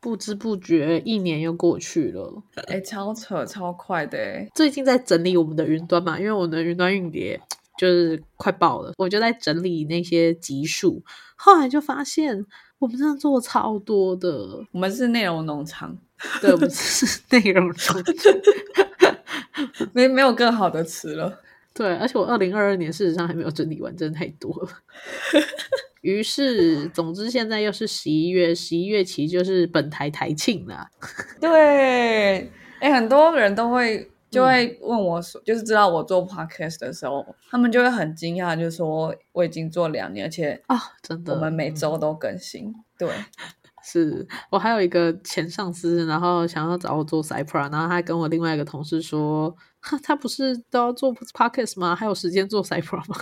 [0.00, 4.48] 不知不觉一年又过去了，哎，超扯，超快的哎！
[4.54, 7.40] 最近在整理我们的云端嘛，因为我的云端硬碟
[7.76, 11.02] 就是快爆了，我就在整理那些集数，
[11.36, 12.46] 后来就发现
[12.78, 15.98] 我们真的做超多的，我们是内容农场，
[16.40, 18.00] 对，我们 是内容农场，
[19.92, 21.40] 没没有更好的词了。
[21.74, 24.68] 对，而且我二零二二年事实上还没有整理完，真的太多了。
[26.08, 30.90] 于是，总之现在又是十一月，十一月其实就是本台台庆啦。
[31.40, 42.74] 对，哎，很多人都会就会问我说，就是知道我做 podcast 的时候，他们就会很惊讶，就说我已经做两年，而且啊，真的，我们每周都更新。
[42.98, 43.08] 对，
[43.82, 49.54] 是我还有一个前上司，然后想要找我做 Cypher，然后他跟我另外一个同事说，
[50.02, 51.94] 他不是都要做 podcast 吗？
[51.94, 53.16] 还有时间做 Cypher 吗？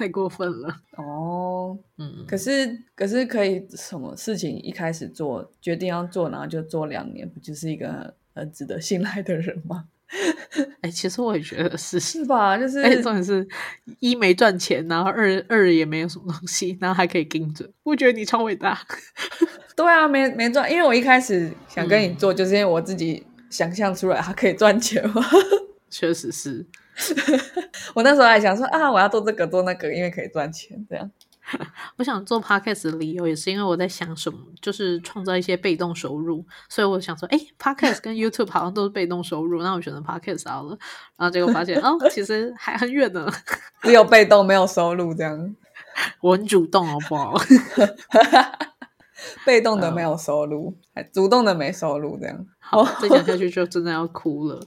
[0.00, 9.84] 太过分了哦， 嗯，可是可是可以什么事情一开始做决定要做，然后就做两年，不就是一个很值得信赖的人吗？
[10.80, 12.56] 哎，其实我也觉得是是吧？
[12.56, 13.46] 就是，而且重点是
[13.98, 18.80] 一没赚钱，然后二二也没有什么东西，然后还可以跟着，我觉得你超伟大。
[19.76, 25.22] 对啊，没没赚，因为我一开始想跟你做，就是因为我自己想象出来它可以赚钱嘛。
[25.90, 26.66] 确实是。
[27.94, 30.86] 我那时候还想说啊，我要做这个做那个，因为可以赚钱。
[30.88, 31.10] 这样，
[31.96, 36.44] 我想做 podcast 的理由也是因为我在想什么，就是创造一些被动收入。
[36.68, 40.78] 所以我想说，哎，podcast 跟 YouTube 好像都是被动收入，那我选择 podcast 好了。
[41.16, 43.30] 然后结果发现，哦，其实还很远呢，
[43.82, 45.14] 只有被动没有收入。
[45.14, 45.56] 这样，
[46.20, 47.34] 我很主动，好不好？
[49.44, 52.46] 被动的没有收入，还主动的没收入，这样。
[52.58, 54.60] 好，再讲下去就真的要哭了。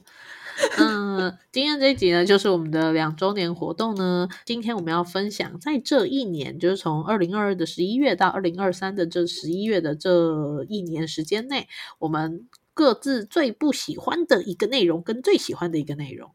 [0.78, 4.28] 嗯，今天这一集呢，就是我们的两周年活动呢。
[4.44, 11.66] 今天我们要分享，在这一年，就是从二零二二的十一月到二零二三的这十一月的这一年时间内，
[11.98, 16.30] 我们各自最不喜欢的一个内容跟最喜欢的一个内容。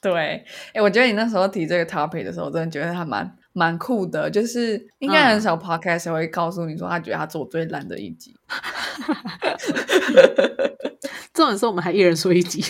[0.00, 4.30] 对，哎，我觉得你那时候提这个 topic 的时候，我真的觉得还蛮蛮酷的。
[4.30, 8.36] 就是应该很少 podcast 会告诉你说，他觉得他做最烂的一集。
[11.32, 12.64] 重点是我们还一人说一集。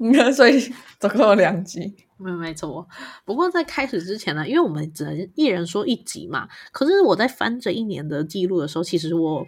[0.34, 0.58] 所以
[0.98, 2.88] 总共有两集，没没错。
[3.26, 6.48] 不过在开始之前呢，因为我们只能一人说一集嘛。
[6.72, 9.46] 可是我在翻这一年的记录的时候，其实我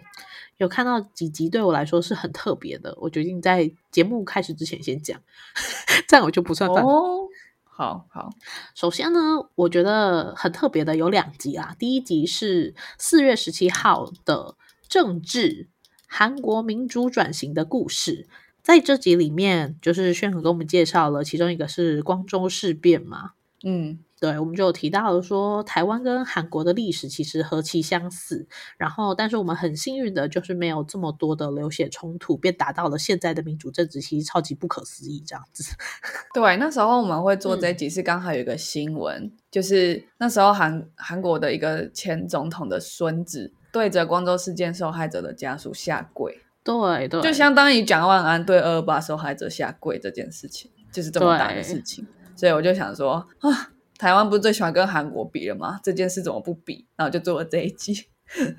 [0.57, 2.95] 有看到几集对我来说是很特别的。
[3.01, 5.19] 我决定在节目开始之前先讲，
[6.07, 6.83] 这样我就不算犯。
[6.83, 7.27] 哦，
[7.63, 8.29] 好好。
[8.75, 9.19] 首先呢，
[9.55, 11.75] 我觉得很特别的有两集啦。
[11.79, 14.55] 第一集是四月十七号的
[14.87, 15.69] 政治，
[16.07, 18.27] 韩国民主转型的故事。
[18.63, 23.31] 在这集里面，就是炫和给我们介绍了其中一个是光州事变嘛，
[23.65, 28.47] 嗯，对，我们就有提到了说台湾跟韩国的历史其实何其相似，
[28.77, 35.75] 然后但是我们很幸运的就是没有这么多的流血冲突，便达到了现在的民主政治，其实超级不可思议这样子。
[36.33, 46.39] 对，那时候我们会做这集是刚好有一个新闻，就是那时候韩韩国的一个前总统的孙子对着光州事件受害者的家属下跪。
[46.63, 52.07] 对对，就相当于蒋万安对二二八受害者下跪这件事情，就是这么大的事情。
[52.35, 55.79] 所以我就想说啊，台湾不是最喜欢跟韩国比了吗？
[55.83, 56.87] 这件事怎么不比？
[56.95, 58.07] 然后就做了这一集。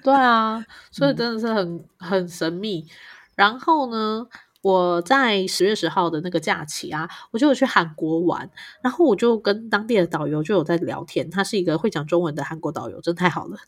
[0.03, 2.87] 对啊，所以真的是很很神秘。
[3.35, 4.27] 然后呢？
[4.65, 8.51] 我在十月十号的那个假期啊，我就有去韩国玩，
[8.83, 13.59] 然后我就跟当地的导游就有在聊天，他是一个会讲中文的韩国导游，真太好了。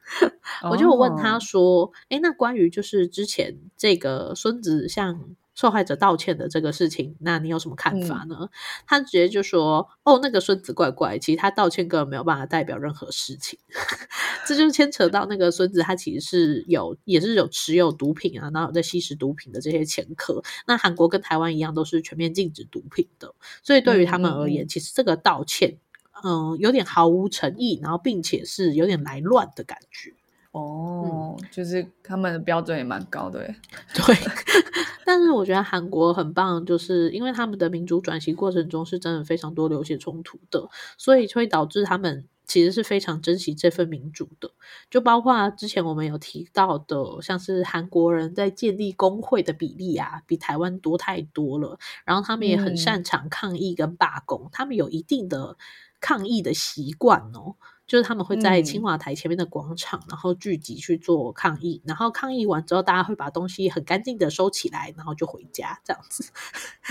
[0.70, 5.20] 我就问他说：“哎，那关于就是之前这个孙子向。”
[5.54, 8.48] 受害者道歉的这个事情，那你有什么看法呢？
[8.86, 13.58] 他直接就说：“哦，那个孙子怪怪，其实他道歉根本没有办法代表任何事情。
[14.46, 20.42] ”这就牵扯到那个孙子，他其实是有也是有持有毒品啊，然后在吸食毒品的这些前科。
[20.66, 25.78] 那韩国跟台湾一样，都是全面禁止毒品的，所以对于他们而言，其实这个道歉，
[26.24, 30.14] 嗯，有点毫无诚意，然后并且是有点来乱的感觉。
[30.52, 33.38] 哦，就是他们的标准也蛮高的，
[33.94, 34.16] 对。
[35.06, 44.50] 但是我觉得韩国很棒，就是因为他们的民主转型过程中是真的非常多流血冲突的，所以会导致他们其实是非常珍惜这份民主的。
[44.88, 51.76] 就包括之前我们有提到的，像是韩国人在建立工会的比例啊，比台湾多太多了。
[52.04, 55.56] 然后他们也很擅长抗议跟罢工，他们有一定的
[56.00, 57.56] 抗议的习惯哦。
[57.90, 66.30] 就是他们会在青瓦台前面的广场，然后聚集去做抗议，然后抗议完之后，大家会把东西很干净的收起来，然后就回家这样子。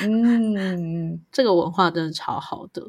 [0.03, 2.85] 嗯， 这个文化真的超好的。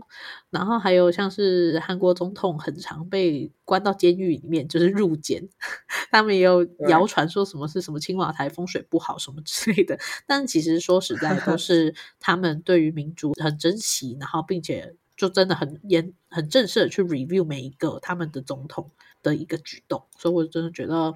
[0.50, 5.48] 然后还有像是韩国总统很常被关到监狱里面，就是入监。
[6.10, 9.96] 他们也有谣传说什么是什么青瓦台风水不好什么之类的，
[10.26, 18.90] 但其实说实在都 是他们对于民主很珍惜，然后并且就真的很严很正式的去 review 每一个他们的总统
[19.22, 21.12] 的一个举动，所以我真的觉得，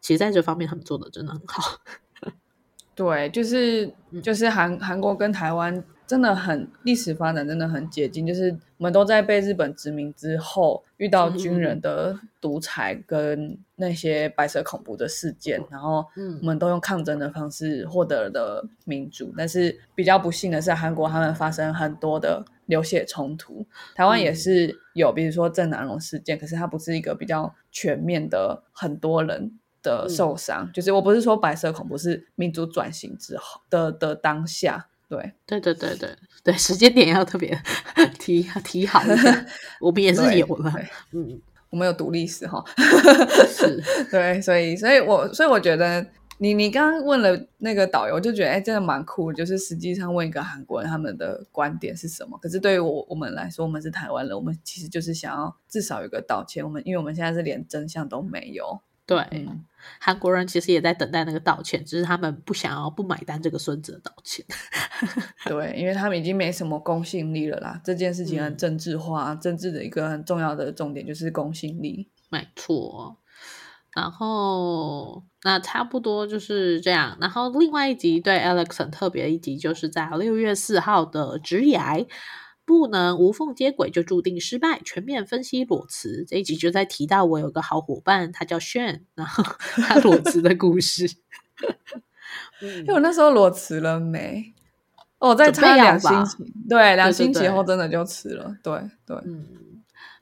[0.00, 1.80] 其实在这方面他们做的真的很好。
[2.94, 3.92] 对，就是
[4.22, 5.82] 就是韩韩国跟台湾。
[6.04, 16.04] 真的很历史发展真的很接近，就是我们都在被日本殖民之后遇到军人的独裁跟那些白色恐怖的事件，然后
[16.42, 19.32] 我们都用抗争的方式获得了民主。
[19.38, 30.70] 但是比较不幸的是，韩国他们发生很多的流血冲突，台湾也是有，比如说郑南榕事件，可是它不是一个比较全面的很多人的受伤。
[30.72, 34.88] 就是我不是说白色恐怖，是民主转型之后的的当下。
[35.08, 35.32] 对。
[35.46, 37.56] 对对对对对，时间点要特别
[38.18, 39.46] 提提好一下，
[39.80, 40.72] 我们也是有了，
[41.12, 42.64] 嗯，我们有读历史哈，
[43.48, 43.80] 是，
[44.10, 46.04] 对，所以所以我所以我觉得
[46.42, 58.80] 你你刚刚问了那个导游，就觉得哎，真的蛮酷，就是实际上问一个韩国人他们的观点是什么，可是对于我我们来说，我们是台湾人，我们其实就是想要至少有个道歉，我们因为我们现在是连真相都没有。
[59.06, 59.24] 对，
[60.00, 64.44] 韩国人其实也在等待那个道歉，只是他们不想要不买单这个孙子的道歉。
[65.44, 67.80] 对，因为他们已经没什么公信力了啦。
[67.84, 72.08] 这件事情很政治化，政治的一个很重要的重点就是公信力。
[72.30, 73.16] 没错。
[73.94, 77.16] 然后那差不多就是这样。
[77.20, 82.06] 然后另外一集对 Alex 很特别一集，就是在六月四号的直癌。
[82.64, 84.80] 不能无缝接轨就注定失败。
[84.84, 89.42] 全面分析裸辞这一集就在提到我有个好伙伴，他叫炫，然后
[89.82, 91.10] 他裸辞的故事。
[92.62, 94.54] 因为我那时候裸辞了没？
[95.18, 98.56] 哦，在差两星期，对，两星期后真的就辞了。
[98.62, 98.72] 对
[99.04, 99.44] 对，嗯，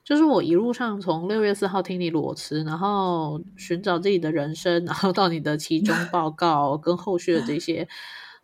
[0.03, 7.87] 就是我一路上从六月四号听你裸辞，然后寻找自己的人生，然后到你的期中报告跟后续的这些。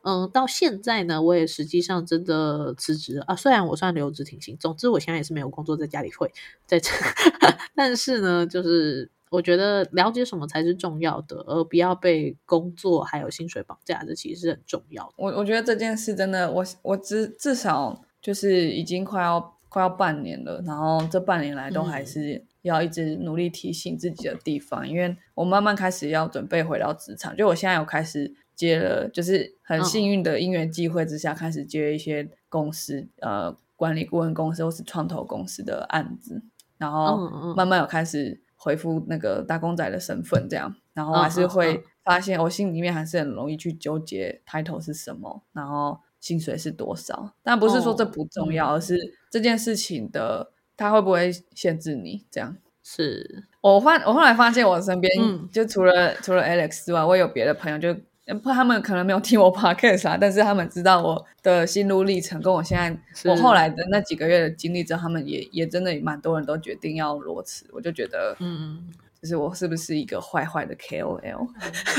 [0.03, 3.35] 嗯，到现在呢，我也实际上真的辞职啊。
[3.35, 6.31] 虽然我算留职停薪，总之我现在也是没有工作，在家里会
[6.65, 6.91] 在这。
[7.75, 15.13] 但是呢，就是我觉得了解什么才是重要的，而不要被工作还有薪水绑架，这其实是很重要的。
[15.17, 28.35] 我我觉得这件事真的，我我至至少就是已经快要快要半年了，然后这半年来都还是要一直努力提醒自己的地方，因为我慢慢开始要准备回到职场，就我现在有开始。
[28.57, 36.41] 接了，就是很幸运的因缘际会之下，开始接一些公司，呃，管理顾问公司或是创投公司的案子，
[36.79, 48.97] 然后慢慢有开始回复那个打工仔的身份，这样，然后还是会发现，我心里面还是很容易去纠结 title 是什么，然后薪水是多少，但不是说这不重要，而是
[49.29, 52.25] 这件事情的它会不会限制你？
[52.31, 55.11] 这样是我发，我后来发现我身边
[55.51, 57.95] 就除了除了 Alex 之外，我有别的朋友就。
[58.43, 68.83] 不，他们可能没有听我 podcast 啊，但是他们知道我的心路历程，跟我现在我后来的那几个月的经历之后，他们也也真的蛮多人都决定要裸辞，我就觉得，嗯，
[69.21, 71.47] 就是我是不是一个坏坏的 KOL？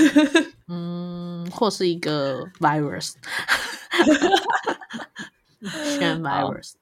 [0.68, 3.14] 嗯，或是一个 virus？
[5.98, 6.74] 选 virus？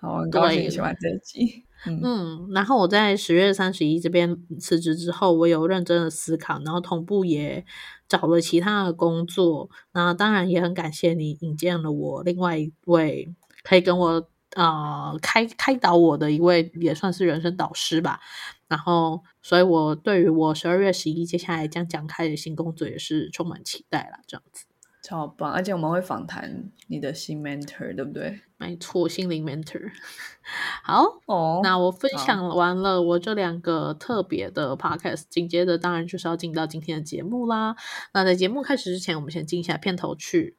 [0.00, 1.64] 好，很高兴喜欢这一集。
[1.86, 7.64] 嗯，然后我在十月三十一这边辞职之后，我有认真的思考，然后同步也
[8.08, 9.68] 找了其他的工作。
[9.92, 18.20] 那当然也很感谢你引荐了我另外一位可以跟我呃开开导我的一位，也算是人生导师吧。
[18.68, 24.64] 然后，所以我对于我十二月十一接下来将展开的新工作也是充满期待了，这样子。
[25.02, 25.52] 超棒！
[25.52, 28.40] 而且我们会访谈你的新 mentor，对不对？
[28.56, 29.92] 没错，心灵 mentor。
[30.82, 37.76] 好哦，那我分享完了我这两个特别的 podcast，紧接着当然就是要进到今天的节目啦。
[38.14, 40.56] 那在节目开始之前，我们先进一下片头曲。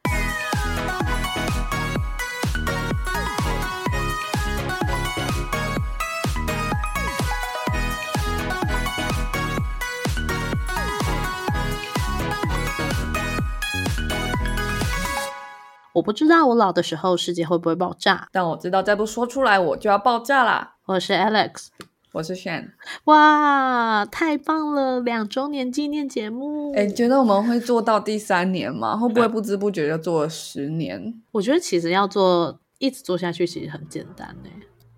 [15.96, 20.76] 我不知道我老的时候世界会不会爆炸，但我知道再不说出来我就要爆炸啦。
[20.88, 21.68] 我是 Alex，
[22.12, 22.72] 我是 Shan。
[23.06, 25.00] 哇，太棒了！
[25.00, 28.98] 两周年纪念节目，哎，觉得我们会做到第三年吗？
[28.98, 31.14] 会不会不知不觉就做了十年？
[31.32, 34.50] 我觉得其实要做一直做下去其实很简单呢。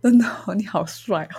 [0.01, 0.25] 真的，
[0.55, 1.37] 你好帅哦！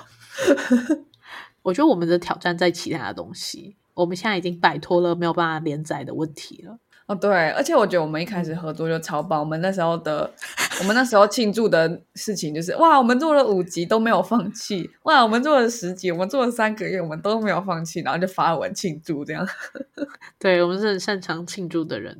[1.62, 6.78] 我觉得我们的挑战在其他的东西，我们现在已经摆脱了没有办法连载的问题了。
[7.08, 9.40] 哦，对，而且我觉得我们一开始合作就超棒。
[9.40, 10.30] 我们那时候的，
[10.78, 19.48] 我们那时候庆祝的事情就是，哇，我们做了五集都没有放弃，哇，我们做了十集，我们做了三个月，我们都没有放弃，然后就发文庆祝这样。
[20.38, 22.14] 对，我们是很擅长庆祝的人。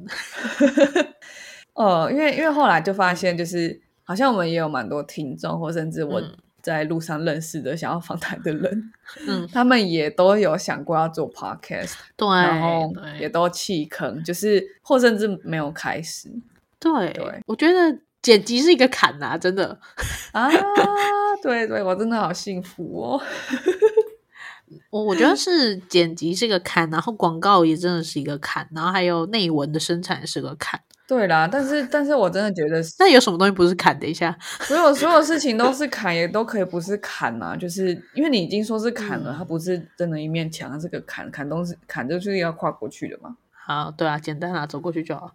[1.76, 6.22] 哦，因为因为后来就发现，就是好像我们也有蛮多听众，或甚至我。
[6.62, 8.92] 在路上认识的想要访谈的人，
[9.26, 16.30] 嗯， 他们也都有想过要做 podcast，对，然后也都弃坑，就是或甚至没有开始。
[16.80, 19.78] 对，我觉得剪辑是一个坎呐，真的
[20.32, 20.48] 啊，
[21.42, 23.22] 对对，我真的好幸福哦。
[24.90, 30.78] 我我觉得是剪辑是个坎，然后广告也真的是一个坎，然后还有内文的生产是个坎。
[31.08, 33.98] 对啦，但是但是我真的觉得，那有什么东西不是砍？
[33.98, 37.56] 等一下，所有所有事情都是砍，也都可以不是砍啊。
[37.56, 43.36] 就是因为你已经说是砍了，它不是真的一面墙，它是个砍，砍东西砍就是要跨过去的嘛。
[43.52, 45.30] 好，对啊，简单啊，走过去就好。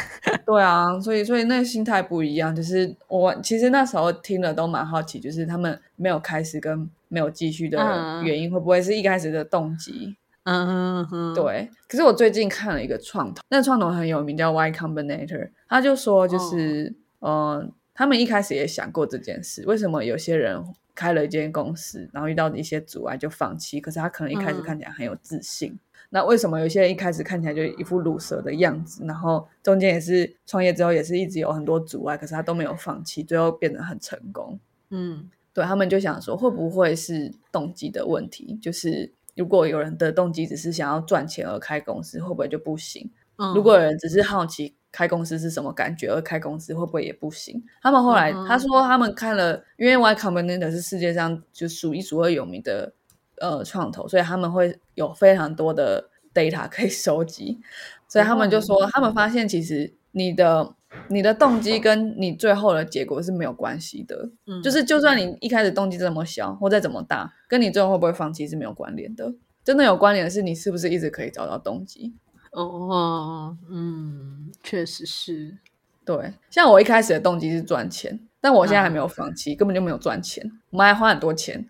[0.44, 2.54] 对啊，所以所以那心态不一样。
[2.54, 7.78] 就是我其实那时候听了都蛮好奇，就是他们没有开始跟没有继续的
[8.22, 10.16] 原因，会不会是一开始的动机？
[10.50, 11.68] 嗯哼，对。
[11.86, 15.50] 可是我最近看了一个创投，那个创投很有名，叫 Y Combinator。
[15.68, 20.64] 他就说，就是呃，他们一开始也想过这件事，为什么有些人
[20.94, 23.78] 开了一间公司，然后遇到一些阻碍就放弃？
[23.78, 25.78] 可是他可能一开始看起来很有自信。
[26.08, 34.58] 那为什么有些人一开始看起来就一副卤蛇的样子，然后中间也是创业之后也是一直有很多阻碍，可是他都没有放弃，最后变得很成功？
[34.88, 38.58] 嗯，对他们就想说，会不会是动机的问题？
[38.62, 39.12] 就是。
[39.38, 43.08] 如果有人的动机只是想要赚钱而开公司，会不会就不行？
[43.54, 47.64] 如果有人只是好奇开公司是什么感觉而开公司，会不会也不行？
[47.80, 52.92] 他们后来他说他们看了，因为 Y Combinator 是世界上就数一数二有名的
[53.40, 57.60] 呃创投，所以他们会有非常多的 data 可以收集，
[58.08, 60.74] 所以他们就说他们发现其实你的。
[61.08, 69.34] 你的动机跟你最后的结果是没有关系的，嗯，就是就算你一开始动机这么小或再怎么大，跟你最后会不会放弃是没有关联的。
[69.64, 72.14] 真的有关联的是你是不是一直可以找到动机。
[72.52, 75.58] 哦，嗯，确实是。
[76.04, 81.68] 对，像我一开始的动机是赚钱，但我现在还没有放弃，根本就没有赚钱，我们还花很多钱。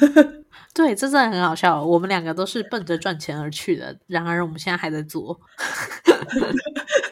[0.72, 1.84] 对，这真的很好笑。
[1.84, 5.38] 我们两个都是奔着赚钱而去的，然而我们现在还在做。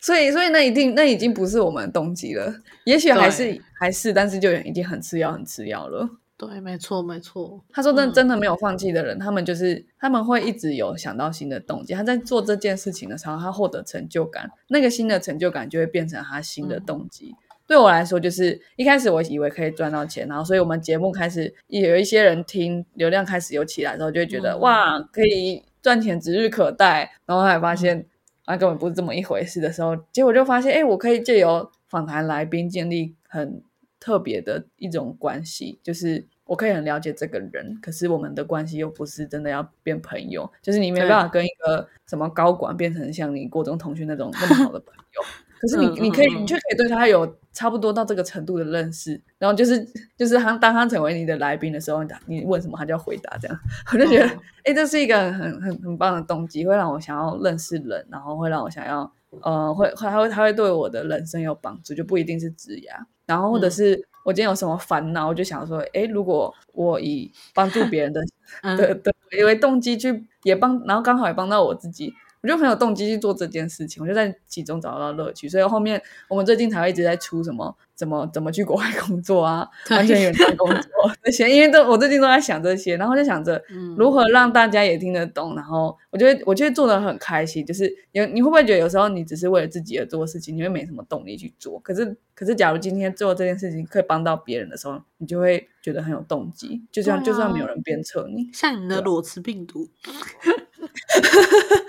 [0.00, 2.54] 所以，所以那一定那已经不是我们的动机了。
[2.84, 6.08] 也许还是还是，但是就已经很次要、很次要了。
[6.38, 7.64] 对，没错，没错。
[7.72, 11.94] 他说：“真真的没有放弃的人，他们就是他们会一直有想到新的动机。
[11.94, 17.34] 他在做这件事情的时候，他获得成就感，那个新的成就感就会变成他新的动机。
[17.66, 27.10] 对我来说，就是一开始我以为可以赚到钱，然后所以我们节目开始有一些人听，流量开始有起来之后，就会觉得哇，可以赚钱指日可待。
[27.24, 28.06] 然后还发现。
[28.46, 33.62] 那根本不是这么一回事的时候，结果就发现，哎，我可以借由访谈来宾建立很
[33.98, 45.22] 特别的一种关系，就是我可以很了解这个人，可是我们的关系又不是真的要变朋友，就是你没办法跟一个什么高管变成像你国中同学那种那么好的朋友。
[45.60, 49.86] 可是你，你可以，你就可以对他有差不多到这个程度的认识，然后就是，
[50.16, 53.58] 就是他当他成为你的来宾的时候，你问什么他就要回答，这样。
[53.92, 54.26] 我就觉得，
[54.64, 59.10] 哎，这是一个很很很棒的动机，会让我想要认识人，然后会让我想要，
[59.40, 62.90] 呃，会会他会他会对我的人生有帮助，就不一定是职业，
[63.24, 68.20] 然后或者是我今天有什么烦恼，我就想说，哎，如果我以帮助别人的
[68.76, 69.12] 的的
[69.44, 72.12] 为动机去也帮，然后刚好也帮到我自己。
[72.46, 80.82] 我就很有动机去做这件事情，我就在其中找到乐趣，所以后面我们最近才会一直在出什么怎么怎么去国外工作啊，完全远程工作
[81.24, 83.60] 这些，因为都我最近都在想这些，然后就想着
[83.96, 99.88] 如何让大家也听得懂，然后我觉得我觉得做的很开心，就是有你会不会觉得有时候你只是为了自己而做事情，你会没什么动力去做，可是可是假如今天做这件事情可以帮到别人的时候，你就会觉得很有动机，就算就算没有人鞭策你，像你的裸辞病毒。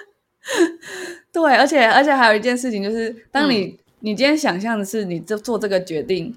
[1.31, 6.33] 对，而且而且还有一件事情，就是当你你今天想象的是你这做这个决定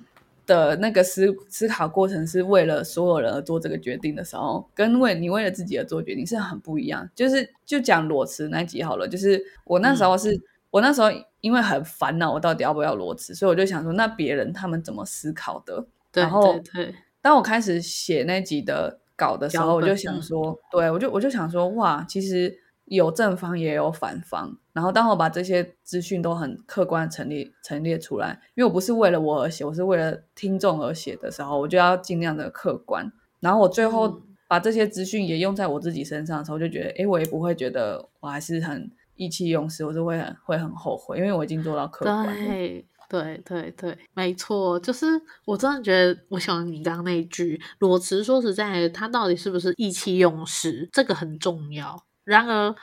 [0.47, 7.09] 的那个思思考过程是为了所有人而做这个决定的时候，跟为你为了自己而做决定是很不一样。
[7.15, 10.39] 就是就讲裸辞那集好了，就是我那时候是
[10.71, 11.09] 我那时候
[11.41, 15.87] 因为很烦恼，我到底要不要裸辞，所以我就想说，那别人他们怎么思考的？
[16.13, 22.59] 然后对，当我开始写那集的稿的时候，我就想说，对我就我就想说，哇，其实。
[22.97, 33.11] 有正方也有反方，然后当我把这些资讯都很客观陈列陈列出来，因为我不是为了我而写，我是为了听众而写的时候，我就要尽量的客观。
[33.39, 42.33] 然后我最后把这些资讯也用在我自己身上的时候，就觉得，哎，我也不会觉得我还是很意气用事，我是会很会很后悔，因为我已经做到客观了。
[42.33, 45.07] 对对对对，没错，就是
[45.45, 48.25] 我真的觉得，我喜欢你刚刚那一句裸辞。
[48.25, 52.05] 说实在的，他到底是不是意气用事，这个很重要。
[52.31, 52.75] 然而，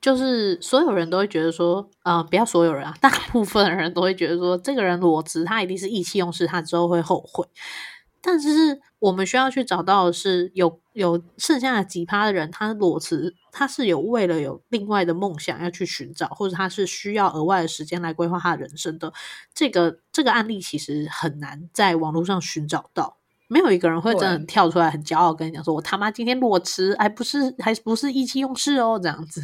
[0.00, 7.46] 就是所有人都会觉得说，呃，不要所有人啊，大部分人都会觉得说，这个人裸辞，他一定是意气用事，他之后会后悔。
[8.22, 19.12] 但是我们需要去找到的是有有剩下的几趴的人，他裸辞，他是有为了有另外的梦想要去寻找，或者他是需要额外的时间来规划他的人生的。
[19.54, 29.40] 这个这个案例其实很难在网络上寻找到，没有一个人会真的跳出来很骄傲跟你讲说：“我他妈今天裸辞，还不是还不是意气用事哦。”这样子。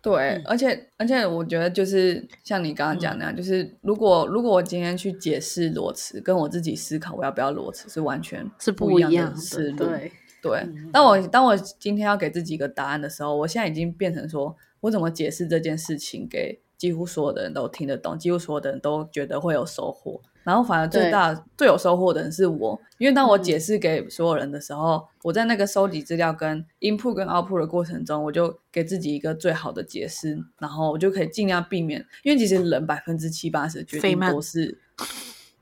[0.00, 9.76] 对， 而且而且，我觉得就是像你刚刚讲那样，就是如果如果我今天去解释裸辞，跟我自己思考我要不要裸辞是完全是不一样的思路。
[9.76, 10.12] 对
[10.42, 20.20] 对，当我当我今天要给自己一个答案的时候，我现在已经变成说我怎么解释这件事情给几乎所有的人都听得懂，几乎所有的人都觉得会有收获。
[20.44, 34.78] 然后反而最大最有收获的人是我，因为当我解释给所有人的时候，我在那个收集资料跟 input 跟 output 的过程中，我就给自己一个最好的解释，然后我就可以尽量避免，因为其实人百分之七八十决定都是。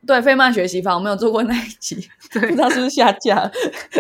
[0.07, 3.51] 对费曼学习法，我没有做过那一集， 不知道是不是下架，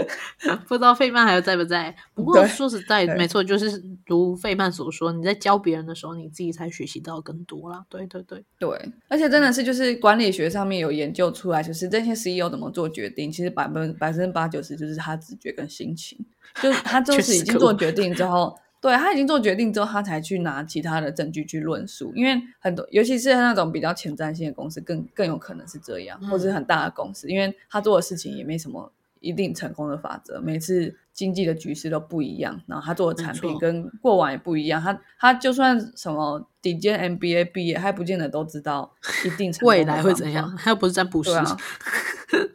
[0.66, 1.95] 不知道费曼还在不在。
[2.14, 7.85] 不过说实在，没错，就是如费曼所说，你在教别人的时候，你自己才学习到更多啦。
[7.88, 16.19] 对对对对，而且真的是就是管理学上面有研究出来，就是这些 CEO 怎么做决定，其实百分百分之八九十就是他直觉跟心情，
[16.62, 18.59] 就他 就是已经做决定之后。
[18.80, 22.12] 对他已经做决定之后，他才去拿其他的证据去论述。
[22.14, 28.90] 因为很多，尤其是那种比较前瞻性的公司，更更有可能是这样，或者是很大的公司，因为他做的事情也没什么
[29.21, 34.81] 一定成功的法则，每次经济的局势都不一样，然后他做的产品跟过往也不一样。
[34.81, 38.93] 他他就算什么顶尖 MBA 毕业，他不见得都知道
[39.25, 41.31] 一定未来会怎样，他又不是占卜师。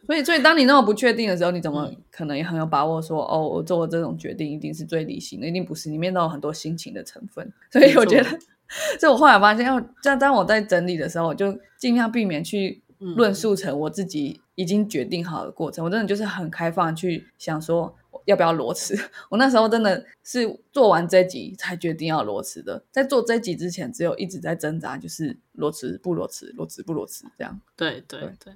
[0.06, 5.46] 所以，所以当你那么不确定的时候，你怎么可能也很有把握说，哦，我做这种决定一定是最理性的？
[5.46, 7.52] 一定不是，里面都有很多心情的成分。
[7.70, 8.28] 所以我觉得，
[8.98, 15.84] 所以我后来发现，要在当我在整理的时候，我就尽量避免去论述成我自己已经决定好的过程。
[15.84, 18.96] 我真的就是很开放去想说要不要裸辞。
[19.30, 27.60] 我那时候真的是做完这集才决定要裸辞的，在做这集之前，只有一直在挣扎，就是裸辞不裸辞，裸辞不裸辞这样。
[27.76, 28.52] 对对对，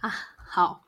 [0.00, 0.12] 啊。
[0.48, 0.84] 好，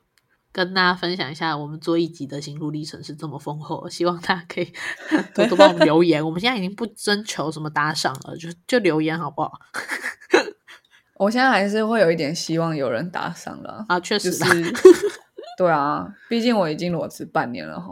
[0.53, 4.71] 跟大家分享一下，我们做一集的心路历程是这么丰厚，希望大家可以
[5.35, 6.25] 多多帮我们留言。
[6.25, 9.51] 我们现在已经不征求什么打赏了，就就留言好不好？
[11.19, 14.43] 我现在还是会有一点希望有人打赏了啊，确实是。
[15.57, 17.91] 对啊，毕竟我已经裸辞半年了哈。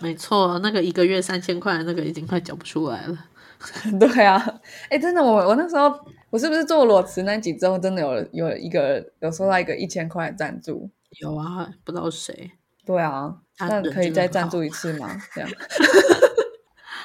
[0.00, 3.18] 没错，那个一个月三千块，那个已经快缴不出来了。
[3.98, 4.40] 对啊，
[4.88, 5.92] 哎，真的，我我那时候。
[6.30, 10.88] 我是不是做裸辞那集之后，真的有有一个有收到一个一千块赞助？
[11.20, 12.52] 有啊，不知道谁。
[12.86, 15.10] 对啊，那可以再赞助一次吗？
[15.34, 15.50] 这样。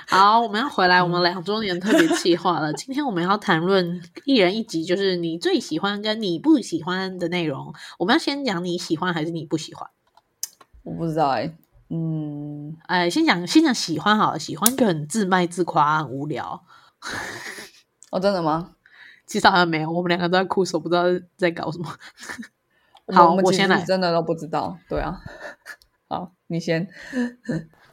[0.10, 2.72] 好，我们要回来我们两周年特别计划了。
[2.74, 7.74] 今天我们要谈论一人一集，就是你最喜欢跟你不喜欢的内容。
[7.98, 9.90] 我们要先讲你喜欢还是你不喜欢？
[10.84, 11.52] 我不知道哎，
[11.90, 16.64] 嗯，哎，先讲先讲喜欢好了，喜欢就很自卖自夸，很无聊。
[18.12, 18.72] 哦，真的吗？
[19.26, 21.04] 其实好像没有，我们两个都在哭手，不知道
[21.36, 21.92] 在搞什么。
[23.12, 24.78] 好，我先来，真的都不知道。
[24.88, 25.20] 对啊，
[26.08, 26.88] 好，你先。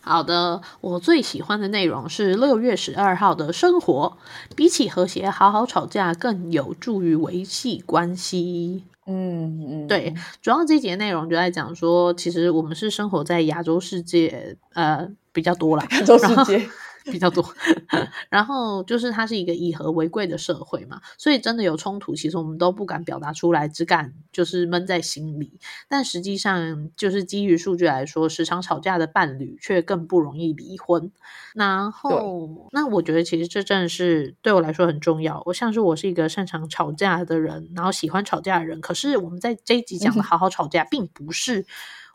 [0.04, 4.18] 好的，我最喜欢的内容是六月十二号的生活。
[4.56, 8.82] 比起和谐，好好吵架更有助于维系关系。
[9.06, 16.68] 嗯嗯，对，主要这节内容就在讲说，其实我们是生活在亚洲世界，呃，比较多了亚洲世界。
[17.04, 17.44] 比较多，
[18.30, 25.58] 然后就是它是一个以和为贵的社会嘛，所以真的有冲突，其实我们都不敢表达出来，只敢就是闷在心里。
[25.88, 31.10] 但实际上，就是基于数据来说，时常吵架的伴侣却更不容易离婚。
[31.54, 35.42] 然后，那我觉得其实这真的是对我来说很重要。
[35.46, 38.80] 我像是我是一个擅长吵架的人，然后喜欢吵架的人。
[38.80, 41.66] 可是我们在这一集讲的好好吵架，并不是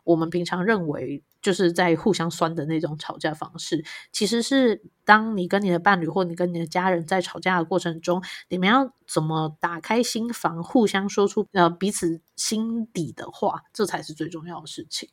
[0.04, 1.22] 我们平常认为。
[1.40, 15.08] 就是在互相酸的那种吵架方式，其实是当你跟你的伴侣或你跟你的家人在吵架的过程中，你们要怎么打开心房，互相说出呃彼此心底的话，这才是最重要的事情。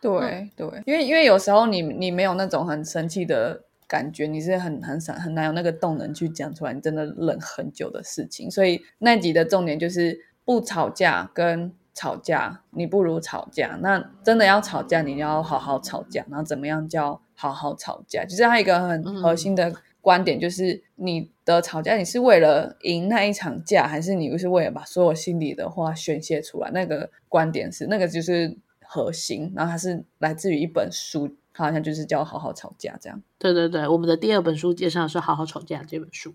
[0.00, 8.50] 对对，因为因为有时候你你没有那种很生气的感觉，你是很很少很难有那个动能去讲出来，你真的忍很久的事情。
[8.50, 11.72] 所以那集的重点就是不吵架跟。
[12.00, 13.78] 吵架，你不如吵架。
[13.82, 16.24] 那真的要吵架，你要好好吵架。
[16.30, 18.24] 然后怎么样叫好好吵架？
[18.24, 26.70] 就是他一个很核心的观点，就是你的吵架，你是为了赢那一场架，还是你是为了把所有心里的话宣泄出来？
[26.70, 29.52] 那个观点是那个就是核心。
[29.54, 33.22] 然后它是来自于一本书，它好像就是叫《好好吵架》这样。
[33.38, 36.34] 对对对，我们的第二本书介绍是《好好吵架》这本书。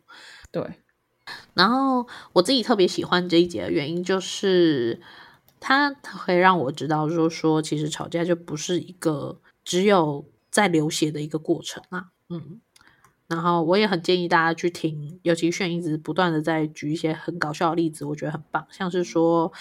[0.51, 0.63] 对。
[1.55, 5.01] 然后我自己特别喜欢这一节的原因，就是
[5.61, 5.93] 他
[6.25, 12.61] 会让我知道，说说其实吵架就不是一个只有在流血的一个过程啊，嗯。
[13.27, 18.67] 然后我也很建议大家去听，尤其炫一直不断的在举一些很搞笑的例子，我觉得很棒。
[18.69, 19.51] 像是说，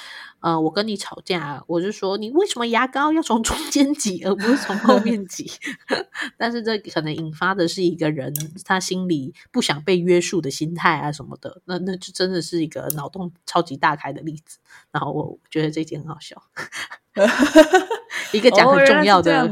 [0.40, 5.50] 呃，我跟你吵架，我就说你为什么牙膏要从中间挤，而不是从后面挤？
[6.36, 8.34] 但是这可能引发的是一个人
[8.66, 11.62] 他心里不想被约束的心态啊什么的。
[11.64, 14.58] 那那就真的是一个脑洞超级大开的例子。
[14.92, 16.42] 然后我觉得这件很好笑。
[18.36, 19.48] 一个讲很重要的，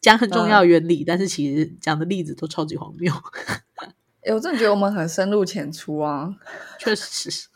[0.00, 3.12] 讲很重要原理，但是其实讲的例子都超级荒谬。
[4.22, 6.34] 哎，我真的觉得我们很深入浅出啊，
[6.80, 7.48] 确实是，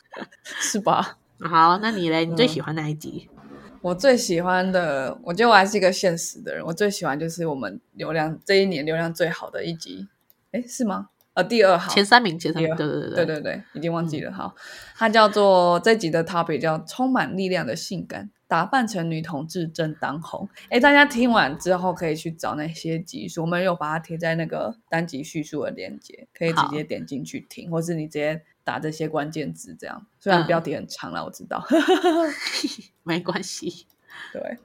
[0.44, 1.16] 是吧？
[1.40, 2.24] 好，那你嘞？
[2.24, 3.28] 你最喜欢哪一集？
[3.82, 6.64] 我最喜欢的，我觉得我还是一个现实的人。
[6.64, 10.08] 我最喜欢就是我们流量这一年流量最好的一集，
[10.52, 11.08] 哎，是吗？
[11.34, 14.32] 呃，第二号，前三名，前三名，对对对对对对，已经忘记了。
[14.32, 14.54] 好，
[14.96, 18.30] 它叫做这集的 topic 叫充满力量的性感。
[18.48, 30.06] 打扮成女同志正当红，哎，大家听完之后可以去找那些集数，我们有把它贴在那个单集叙述的链接，可以直接点进去听，或是你直接打这些关键字，这样。
[30.20, 31.64] 虽然标题很长了，我知道，
[33.02, 33.86] 没关系。
[34.32, 34.58] 对，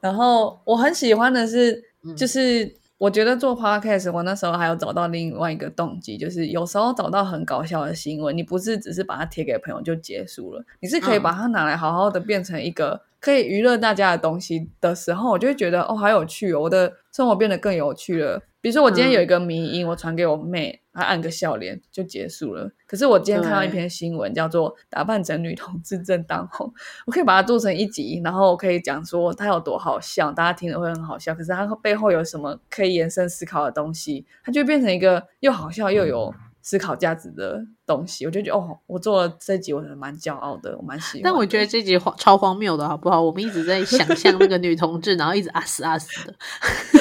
[0.00, 1.84] 然后我很喜欢的是，
[2.16, 2.76] 就是。
[2.98, 18.42] 我觉得做 podcast，我那时候还有找到另外一个动机，就是有时候找到很搞笑的新闻，你不是只是把它贴给朋友就结束了，你是可以把它拿来好好的变成一个可以娱乐大家的东西的时候，我就会觉得哦，好有趣哦，我的生活变得更有趣了。
[18.60, 22.68] 比如说，我今天有一个迷音，我传给我妹，她按个笑脸就结束了。
[22.88, 26.72] 可是我今天看到一篇新闻，叫做“打扮成女同志正当红”，
[27.06, 31.32] 我可以把它做成一集，然后可以讲说它有多好笑，大家听了会很好笑。
[31.32, 36.34] 可是它背后有什么可以延伸思考的东西，它就变成一个又好笑又有。
[36.68, 41.22] 思考价值的东西，我就觉得哦，我做了这集，我蛮骄傲的，我蛮喜欢。
[41.24, 43.22] 但我觉得这集荒超荒谬的，好不好？
[43.22, 46.34] 我们一直在想象那个女同志，然后一直啊死啊死的，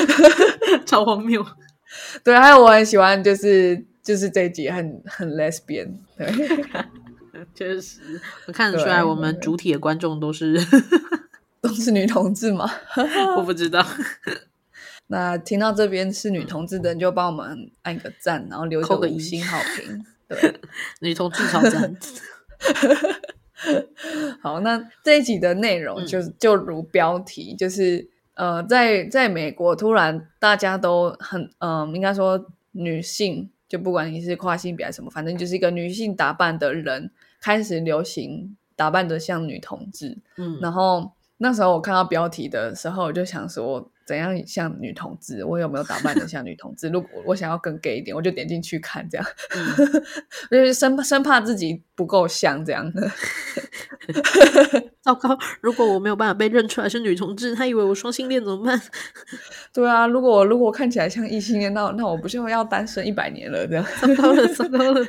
[0.88, 1.46] 超荒谬。
[2.24, 6.32] 对，还有我很喜欢，就是就是这集很很 lesbian，对，
[7.54, 10.58] 确实，我看得出来，我们主体的观众都是
[11.60, 12.72] 都是女同志吗？
[13.36, 13.86] 我不知道。
[15.10, 20.06] 那听到这边是女同志的人，就帮我们按个赞，然后留个五星好评。
[20.28, 20.60] 对，
[21.00, 21.96] 女同志超赞。
[24.42, 40.18] 好，那这一集的内容就就如标题，就是呃，在在美国，突然大家都很嗯，应该说女性，就不管你是跨性别还是什么，反正就是一个女性打扮的人开始流行打扮的像女同志。
[40.36, 43.90] 嗯，然后那时候我看到标题的时候，我就想说。
[44.08, 45.44] 怎样像女同志？
[45.44, 46.88] 我有没有打扮的像女同志？
[46.88, 49.28] 如果我想要更 gay 一点，我就点进去看，这样，
[50.50, 53.12] 就是生生怕自己不够像这样的。
[55.04, 55.38] 糟糕！
[55.60, 58.82] 如果我没有办法被认出来是女同志，他以为我双性恋怎么办？
[59.74, 63.68] 对啊，如果我如果看起来像异性恋，那那我不就要单身一百年了？
[63.68, 65.06] 这样，糟糕了，糟糕了！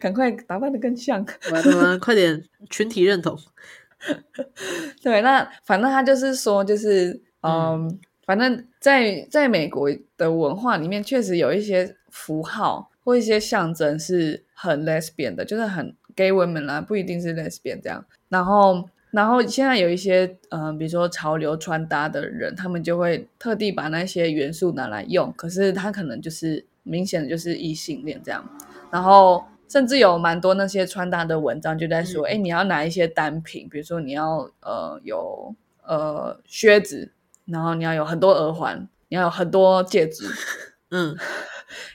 [0.00, 1.22] 赶快打扮的更像！
[2.00, 3.38] 快点群体认同。
[5.02, 7.22] 对，那反正他就是说，就是。
[7.42, 18.04] 嗯，反正在在美国的文化里面，确实有一些符号或一些象征是很 lesbian 的，就是很 gay women 啦，不一定是 lesbian 这样。
[18.28, 28.44] 然后，然后现在有一些嗯，比如说潮流穿搭的人，他们就会特地把那些元素拿来用，可是他可能就是明显的就是异性恋这样。
[28.90, 37.10] 然后，甚至有蛮多那些穿搭的文章就在说，哎，你要拿一些单品，比如说你要呃有呃靴子。
[37.50, 40.24] 然后你要有很多耳环，你要有很多戒指，
[40.90, 41.16] 嗯，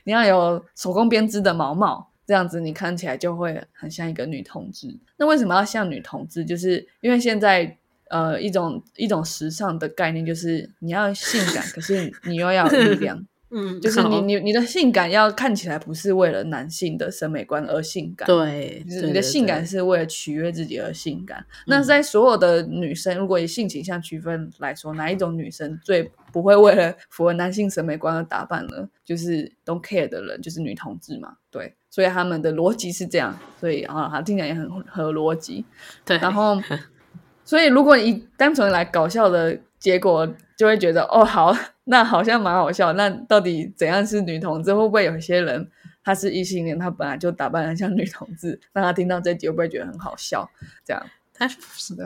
[0.03, 4.97] 你要有手工编织的毛毛，这样子你看起来就会很像一个女同志。
[5.17, 6.43] 那为什么要像女同志？
[6.45, 7.77] 就是因为现在
[8.09, 13.25] 呃一种一种时尚的概念，就是你要性感，可是你又要力量。
[13.57, 21.45] 嗯，就是你你你的性感要看起来不是为了男性的审美观而性感，对，就是你的性感是为了取悦自己而性感。
[21.67, 28.89] 那在所有的女生，如果以性倾向区分来说，哪一种女生最不会为了符合男性审美观而打扮呢？
[29.05, 31.37] 就是 don't care 的人，就是女同志嘛。
[31.49, 35.63] 对，所以他们的逻辑是这样，所以啊，他听起来也很合逻辑。
[36.03, 36.61] 对，然后
[37.45, 42.93] 所以如果以单纯来搞笑的结果，就会觉得哦好，那好像蛮好笑。
[42.93, 44.73] 那到底怎样是女同志？
[44.73, 45.69] 会不会有些人
[46.03, 50.47] 他是异性恋，他本来就打扮的像女同志，那他听到这集会不会觉得很好笑？
[50.83, 51.01] 这样，
[51.33, 51.47] 他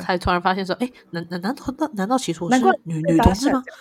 [0.01, 3.63] 才突然发现说，哎，难难难道难难道起初是女女打同志吗？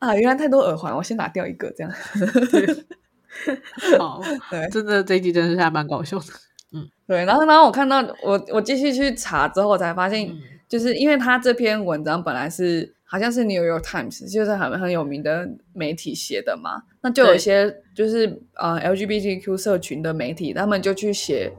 [0.00, 1.92] 啊，原来太多耳环，我先拿掉一个，这样。
[3.98, 6.24] 好，对，真的这一集真的是还蛮搞笑的。
[6.72, 21.52] 嗯，对，然后然后我看到我我继续去查之后，我才发现，嗯就是因为他这篇文章本来是好像是 New York Times，就是很很有名的媒体写的嘛，那就有一些就是呃 LGBTQ 社群的媒体，他们就去写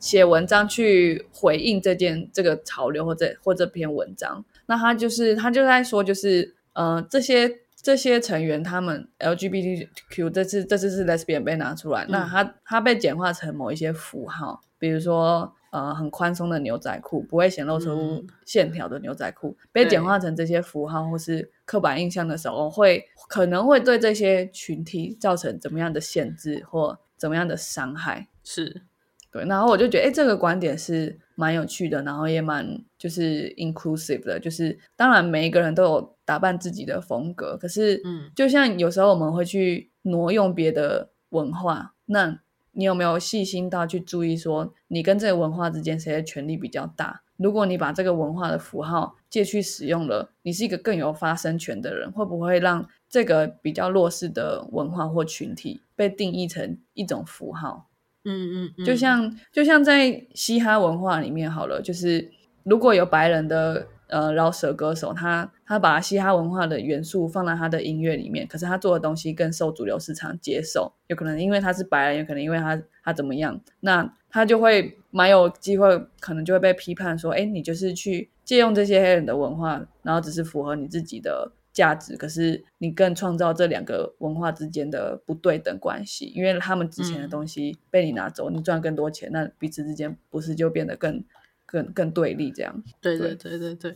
[0.00, 4.42] 写文章去回应这件这个潮流或者或这篇文章。
[4.64, 18.26] 那他就是他就在说，就是呃这些这些成员他们 LGBTQ 这次这次是 lesbian 被拿出来，那他他被简化成某一些符号，比如说呃很宽松的牛仔裤，不会显露出嗯。
[18.46, 28.26] 线条的牛仔裤，被简化成这些符号或是刻板印象的时候，会可能会对这些群体造成怎么样的限制或怎么样的伤害。
[28.42, 28.82] 是，
[29.30, 38.30] 对，然后我就觉得，哎，这个观点是蛮有趣的，然后也蛮就是 inclusive 的，就是当然每一个人都有打扮自己的风格，可是，嗯。
[38.34, 42.40] 就像有时候我们会去挪用别的文化，那
[42.78, 47.22] 你有没有细心到去注意说，你跟这个文化之间谁的权力比较大？
[47.36, 57.88] 如果你把这个文化的符号借去使用了，你是一个更有发声权的人，会不会让这个比较弱势的文化或群体被定义成一种符号？
[58.24, 58.30] 嗯
[58.66, 62.30] 嗯嗯，就像就像在嘻哈文化里面好了，就是
[62.62, 81.52] 如果有白人的呃饶舌歌手，他他把嘻哈文化的元素放在他的音乐里面，可是他做的东西更受主流市场接受，有可能因为他是白人，有可能因为他他怎么样，那他就会蛮有机会，可能就会被批判说，哎，你就是去借用这些黑人的文化，然后只是符合你自己的。
[81.70, 91.22] 价值，可是你更创造这两个文化之间的不对等关系，因为他们之前的嗯东西被你拿走，你赚更多钱，那彼此之间不是就变得更
[91.70, 92.82] 更更对立这样？
[93.02, 93.94] 对对对对对，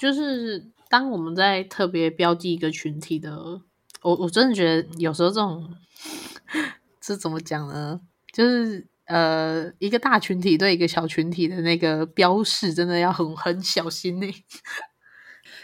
[0.00, 3.38] 就是当我们在特别标记一个群体的，
[4.02, 5.72] 我我真的觉得有时候这种
[7.00, 8.00] 这怎么讲呢？
[8.32, 14.26] 就是呃，一个大群体对一个小群体的那个标示，真的要很很小心呢、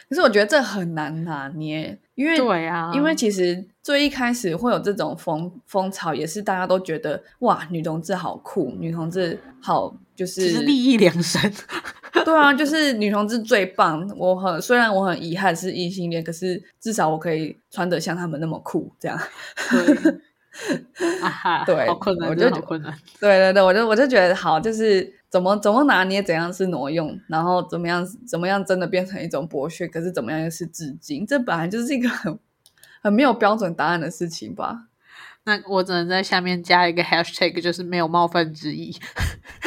[0.09, 11.53] 可是我觉得这很难拿捏，因为对啊，因为其实最一开始会有这种风风潮，也是大家都觉得哇，女同志好酷，女同志好就是利益两身。
[12.25, 14.09] 对啊，就是女同志最棒。
[14.17, 19.19] 我很虽然我很遗憾是异性恋，可是至少我可以穿得像他们那么酷，这样。
[20.97, 22.97] 对，啊，对好困难，我就好困难。
[23.21, 32.39] 对对对，我就我就觉得好，就是怎么怎么拿捏，怎样是挪用，然后怎么样怎么样真的变成一种剥削，可是怎么样又是致敬，这本来就是一个很
[33.03, 34.85] 很没有标准答案的事情吧。
[35.47, 38.97] 那我只能在下面加一个 hashtag，就是没有冒犯之意。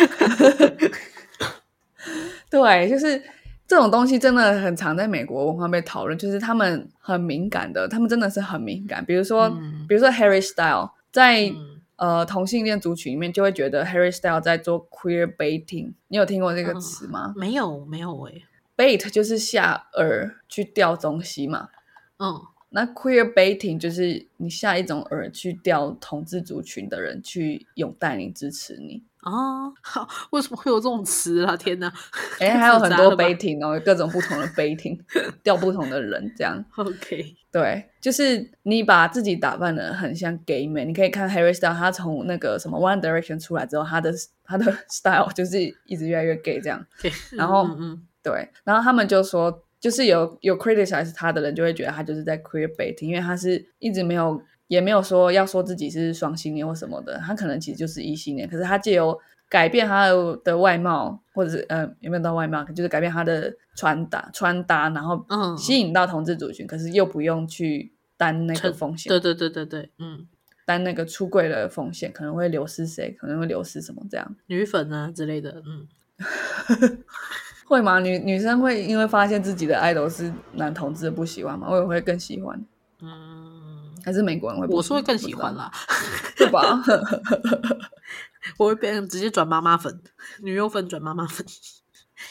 [2.50, 3.21] 对，就是
[3.67, 9.03] 这种东西真的很常在美国文化被讨论，就是他们很敏感的，他们真的是很敏感。
[9.06, 15.93] 比如说，嗯比如说 Harry Style 在、嗯呃同性恋族群里面，就会觉得 Harry Style 在做 queer baiting。
[16.10, 18.43] 你有听过这个嗯词吗、没有没有诶、
[18.77, 21.69] bait 就是下饵去钓东西嘛。
[22.19, 29.01] 嗯，那 queer baiting 就是你下一种饵去钓同志族群的人去拥戴你、支持你。
[29.32, 31.56] 啊， 好，为什么会有这种词啊？
[31.58, 31.92] 天哪！
[32.40, 35.00] 哎， 太还有很多复杂了吧 baiting 哦，各种不同的 baiting，
[35.44, 36.63] 钓不同的人这样。
[36.76, 44.13] OK，对，就是你把自己打扮的很像 gay man，你可以看 Harry Styles，他从那个什么 One Direction 出来之后，他的
[44.44, 46.86] 他的 style 就是一直越来越 gay 这样。
[47.32, 59.17] 然后嗯嗯对，然后他们就说，就是有有 criticize 他的人就会觉得他就是在 queer baiting，因为他是一直没有也没有说要说自己是双性恋或什么的，他可能其实就是异性恋，可是他借由
[59.49, 70.27] 改变他的的外貌，或者是呃有没有到外貌，就是改变他的穿搭穿搭，然后嗯吸引到同志族群，可是又不用去担那个成风险，对对对对对，嗯，
[70.65, 74.36] 担那个出柜的风险，可能会流失谁，可能会流失什么这样。
[74.47, 75.88] 女粉啊之类的，嗯，
[77.67, 77.99] 会吗？
[77.99, 81.67] 女女生会因为发现自己的 idol 是男同志不喜欢吗？
[81.69, 82.60] 我也会更喜欢，
[83.01, 83.37] 嗯，
[84.08, 84.78] 还是美国人会不？
[84.78, 85.72] 我是会更喜欢啦，啦，
[86.38, 86.82] 对吧？
[88.58, 90.02] 我会变成直接转妈妈粉，
[90.41, 91.46] 女优粉转妈妈粉，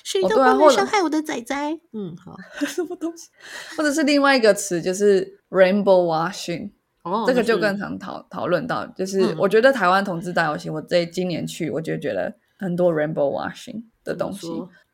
[0.03, 1.79] 谁哦都不能伤害我的仔仔。
[1.93, 2.35] 嗯，好，
[2.67, 3.29] 什么东西？
[3.77, 6.71] 或者是另外一个词就是 rainbow washing，、
[7.03, 14.49] 哦，这个就更常讨讨论到，就是嗯我觉得台湾同志大游行，我这今年去，我就觉得很多 rainbow washing，的东西。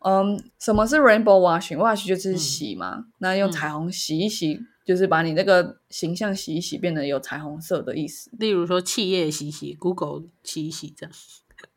[0.05, 8.29] 嗯，什么是 rainbow washing？wash 就是嗯洗嘛，那用嗯彩虹洗一洗，就是把你那个形象洗一洗，变得有彩虹色的意思。
[8.39, 11.15] 例如说企业洗洗，Google 洗一洗这样。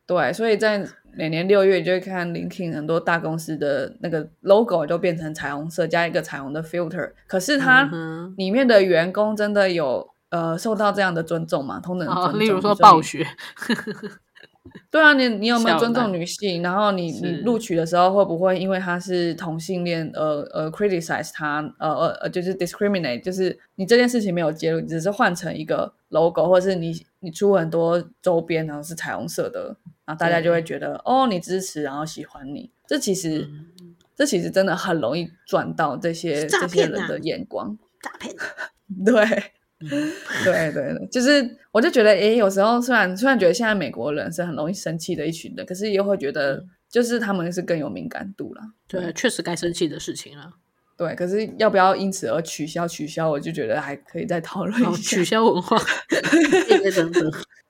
[0.08, 7.12] 对，所以在每年六月，你就会看 LinkedIn 很多大公司的那个 logo 都变成彩虹色，加一个彩虹的 filter。
[7.28, 7.90] 可是它
[8.38, 11.80] 里面的员工真的有呃受到这样的尊重吗？
[11.80, 13.26] 同等的尊哦，重，例如说暴雪，
[14.96, 16.62] 对啊，你你有没有尊重女性？
[16.64, 32.72] 然后你你录取的时候会不会因为她是同性恋，呃呃 criticize 她，呃呃呃就是 discriminate，就是你这件事情没有揭露，只是换成一个 logo，或者是你你出很多周边，然后是彩虹色的，然后大家就会觉得哦你支持，然后喜欢你。
[32.88, 33.66] 这其实、嗯
[34.16, 37.78] 这其实真的很容易赚到这些诈这些人的眼光。
[38.02, 38.34] 诈骗。
[39.04, 39.55] 对。
[39.80, 39.90] 嗯
[40.44, 48.62] 对对对，就是我就觉得，诶，有时候虽然虽然觉得现在美国人是很容易生气的一群人，可是又会觉得，就是他们是更有敏感度啦。
[48.64, 50.54] 嗯对，确实该生气的事情了。
[50.98, 55.02] 对，可是要不要因此而取消取消，我就觉得还可以再讨论，一下。
[55.02, 55.78] 取消文化。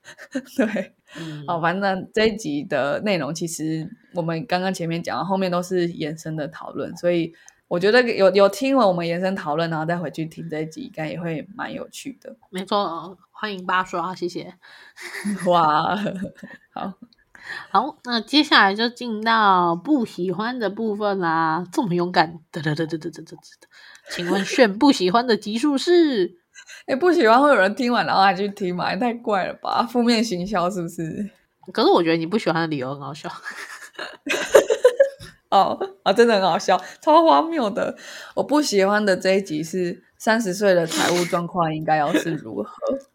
[0.55, 7.33] 对，嗯，好，反正这一集的内容其实我们刚刚前面讲，后面都是延伸的讨论，所以
[7.67, 12.35] 我觉得有有听了我们延伸讨论，然后再回去听这一集，应该也会蛮有趣的。
[12.49, 14.53] 没错，欢迎八刷，谢谢。
[15.47, 15.97] 哇，
[16.73, 16.93] 好
[17.71, 21.63] 好，那接下来就进到不喜欢的部分啦。
[21.71, 23.37] 这么勇敢，得得得得得得得得。
[24.11, 26.37] 请问，炫不喜欢的集数是？
[26.85, 28.95] 哎，不喜欢会有人听完然后还去听吗？
[28.95, 29.83] 太怪了吧！
[29.83, 31.31] 负面行销是不是？
[31.73, 33.27] 可是我觉得你不喜欢的理由很好笑。
[35.51, 37.95] 哦啊，真的很好笑，超荒谬的。
[38.33, 42.71] 我不喜欢的这一集是三十岁的财务状况应该要是如何？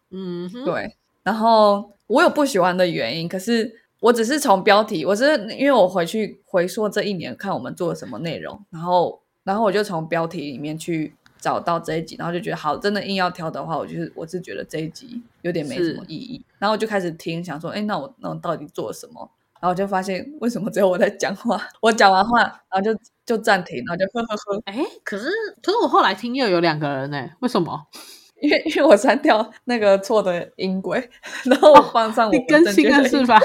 [0.09, 19.29] 嗯，对，然后我有不喜欢的原因，可是我只是从标题，我是因为我回去回溯这一年看我们做了什么内容，然后然后我就从标题里面去找到这一集，然后就觉得好，真的硬要挑的话，我就是我是觉得这一集有点没什么意义，然后我就开始听，想说，哎，那我那我到底做了什么？
[19.61, 22.93] 然后我就发现为什么只有我在讲话，我讲完话，然后就
[23.25, 25.29] 就暂停，然后就呵呵呵，哎，可是
[25.61, 27.79] 可是我后来听又有两个人呢，为什么？
[28.41, 31.07] 因为因为我删掉那个错的音轨，
[31.45, 33.39] 然后我放上我们你更新了是吧？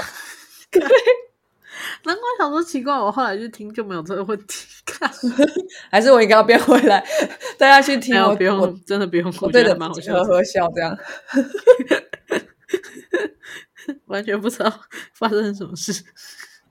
[0.71, 0.81] 对，
[2.03, 4.65] 难怪想说奇怪，我后来去听就没有这个问题。
[4.87, 5.07] 看，
[5.91, 7.05] 还是我应该要变回来，
[7.59, 10.97] 大家去听我不用，真的不用，我对着觉得还蛮好笑的，呵笑这样。
[14.05, 14.71] 完全不知道
[15.13, 16.03] 发生什么事。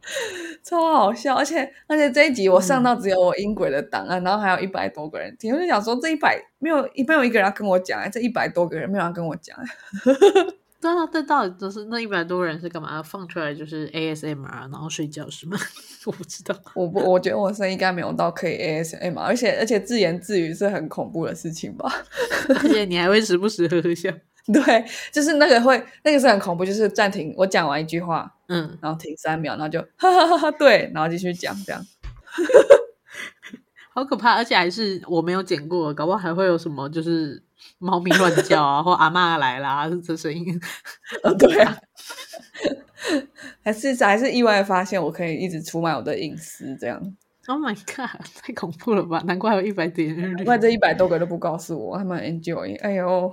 [0.62, 9.64] 超好笑，而且而且这一集我嗯上到只有我音轨的档案，然后还有一百多个人听，我就想说这一百没有没有一个人要跟我讲、哎，这一百多个人没有人要跟我讲、哎
[10.78, 13.02] 对啊，这到底就是那一百多人是干嘛？
[13.02, 15.58] 放出来就是 ASMR，然后睡觉是吗？
[16.06, 16.54] 我不知道。
[16.74, 21.90] 我不我觉得我声音应该没有到可以 ASMR，而且而且自言自语是很恐怖的事情吧？
[22.62, 24.12] 而且你还会时不时呵呵笑。
[24.52, 31.84] 对，就是那个会那个是很恐怖，就是暂停，我讲完一句话，嗯，然后停三秒，然后就哈哈哈哈，对，然后继续讲这样。
[33.92, 37.42] 好可怕，而且还是我没有剪过，搞不好还会有什么就是
[37.78, 40.60] 猫咪乱叫啊，或阿妈来啦，这声音。
[41.24, 41.76] 呃，对啊，
[43.64, 47.00] 还是还是意外发现我可以一直出卖我的隐私，这样。
[47.48, 49.22] Oh my god，太恐怖了吧！
[49.24, 50.44] 难怪有一百点难。
[50.44, 52.76] 怪这一百多个都不告诉我，他们 enjoy。
[52.82, 53.32] 哎呦，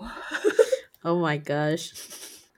[1.03, 1.91] Oh my gosh，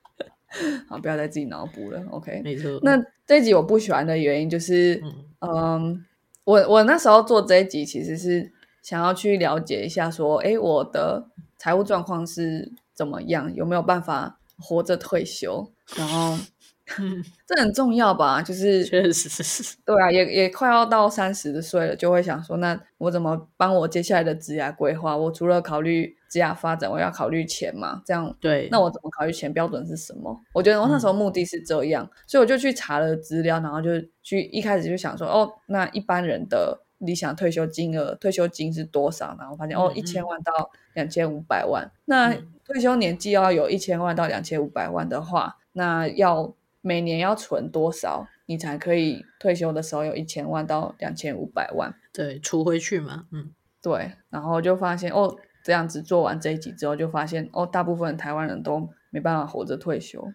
[0.87, 2.03] 好，不要再自己脑补了。
[2.11, 2.79] OK，没错。
[2.83, 6.05] 那这一集我不喜欢的原因就是，嗯嗯，
[6.43, 11.27] 我我那时候做这一集其实是想要去了解一下，说，哎，我的
[11.57, 15.71] 财务状况是怎么样，有没有办法活着退休？
[15.97, 16.39] 然后嗯，
[17.47, 18.41] 这很重要吧？
[18.41, 19.75] 就是 确实是。
[19.85, 25.15] 对啊，也也快要到三十的岁了，就会想说，那我怎么帮我接下来的职涯规划？
[25.17, 28.01] 我除了考虑职涯发展，我要考虑钱嘛？
[28.05, 30.39] 这样，对，那我怎么考虑钱标准是什么？
[30.53, 33.89] 我觉得我那时候目的是这样，所以我就去查了资料，然后就
[34.21, 39.35] 去一开始就想说，哦，那一般人的理想退休金额、退休金是多少？
[39.39, 41.91] 然后发现哦，一千万到两千五百万。
[42.05, 51.95] 那嗯退休年纪要有一千万到两千五百万的话，那要每年要存多少，你才可以退休的时候有一千万到两千五百万？
[52.13, 60.31] 对，除回去嘛，嗯，对，然后就发现哦，这样子做完这一集之后，就发现哦，大部分台湾人都没办法活着退休。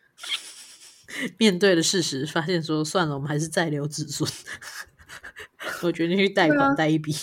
[1.39, 4.29] 面对了事实，发现说算了，我们还是再留子孙。
[5.85, 7.14] 我决定去贷款贷一笔。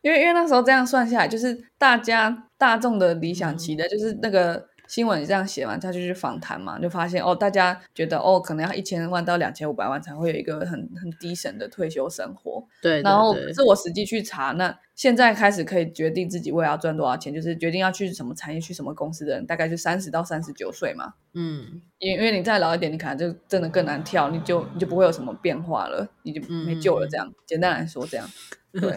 [0.00, 12.64] 因为因为那时候这样算下来，就是大家大众的理想期的，就是那个新闻这样写完，他就去访谈嘛，就发现哦，大家觉得哦，可能要一千万到两千五百万才会有一个很很低神的退休生活。
[12.80, 21.14] 对，然后可是我实际去查，那现在开始可以决定自己未来要赚多少钱，就是决定要去什么产业、去什么公司的人，大概就三十到三十九岁嘛。
[21.32, 27.08] 嗯因因为你再老一点，你可能就真的更难跳，你就你就不会有什么变化了，你就没救了。
[27.08, 28.30] 这样，简单来说，这样
[28.72, 28.96] 对，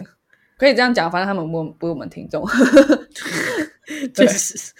[0.56, 2.46] 可以这样讲，反正他们不不是我们听众。
[4.14, 4.72] 确实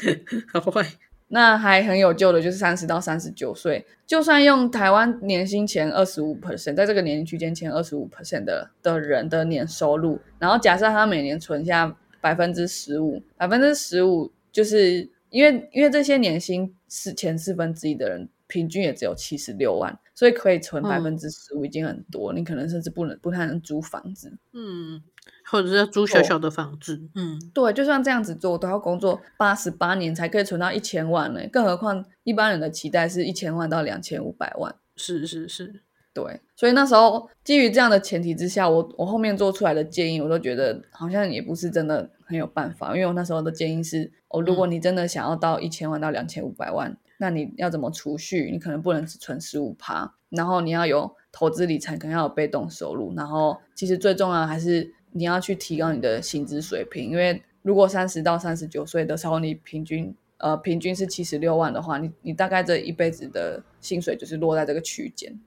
[0.53, 0.87] 好坏。
[1.29, 24.33] 那还很有救的，就是三十到三十九岁，就算用台湾年薪前二十五 percent，在这个年龄区间前二十五 percent 的的人的年收入，然后假设他每年存下百分之十五，百分之十五，就是因为因为这些年薪是前四分之一的人，平均也只有七十六万，所以可以存嗯百分之十五已经很多，你可能甚至不能不太能租房子。
[24.55, 25.03] 嗯，
[25.51, 27.01] 或者是要租小小的房子。
[27.15, 31.41] 嗯，对，就算这样子做，都要工作八十八年才可以存到一千万呢。
[31.53, 34.75] 更何况一般人的期待是一千万到两千五百万。
[34.97, 35.83] 是是是。
[36.15, 42.89] 对，所以那时候基于这样的前提之下，我我后面做出来的建议，我都觉得好像也不是真的很有办法。
[42.97, 48.51] 因为我那时候的建议是，哦，如果你真的想要到一千万到两千五百万，那你要怎么储蓄？
[48.51, 65.39] 你可能不能只存十五趴，然后你要有投资理财，可能要有被动收入，然后其实最重要的还是你要去提高你的薪资水平，因为如果三十到三十九岁的时候，你平均呃平均是七十六万的话，你你大概这一辈子的薪水就是落在这个区间。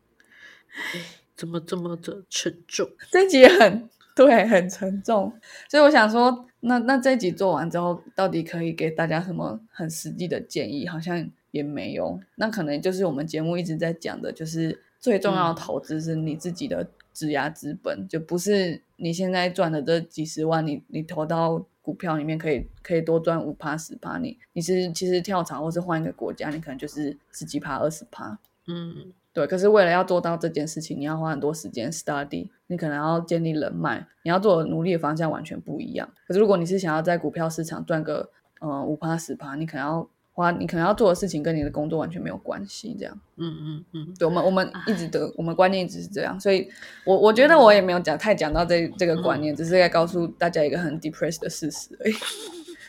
[1.35, 2.87] 怎么这么的沉重？
[3.09, 5.33] 这一集很对，很沉重，
[5.69, 10.87] 所以我想说，那那这一集做完之后，到底可以给大家什么很实际的建议？
[10.87, 12.19] 好像也没有。
[12.35, 28.37] 那可能就是我们节目一直在讲的，就是最重要的投资是你自己的质押资本，就不是你现在赚的这几十万，你你投到股票里面可以可以多赚五趴十趴，你你是其实跳槽或是换一个国家，你可能就是十几趴二十趴。
[28.67, 36.07] 嗯对，可是为了要做到这件事情，你要花很多时间 study，你可能要建立人脉，你要做的努力的方向完全不一样。
[36.27, 38.29] 可是如果你是想要在股票市场赚个
[38.59, 42.95] 嗯五趴十趴，你可能要花，你可能要做的事情跟你的工作完全没有关系。
[42.97, 46.69] 这样，嗯嗯嗯，对我们我们一直的我们观念一直是这样，所以
[47.05, 52.13] 我我觉得我也没有讲太讲到这这个观念，只是在告诉大家一个很 depressed 的事实而已。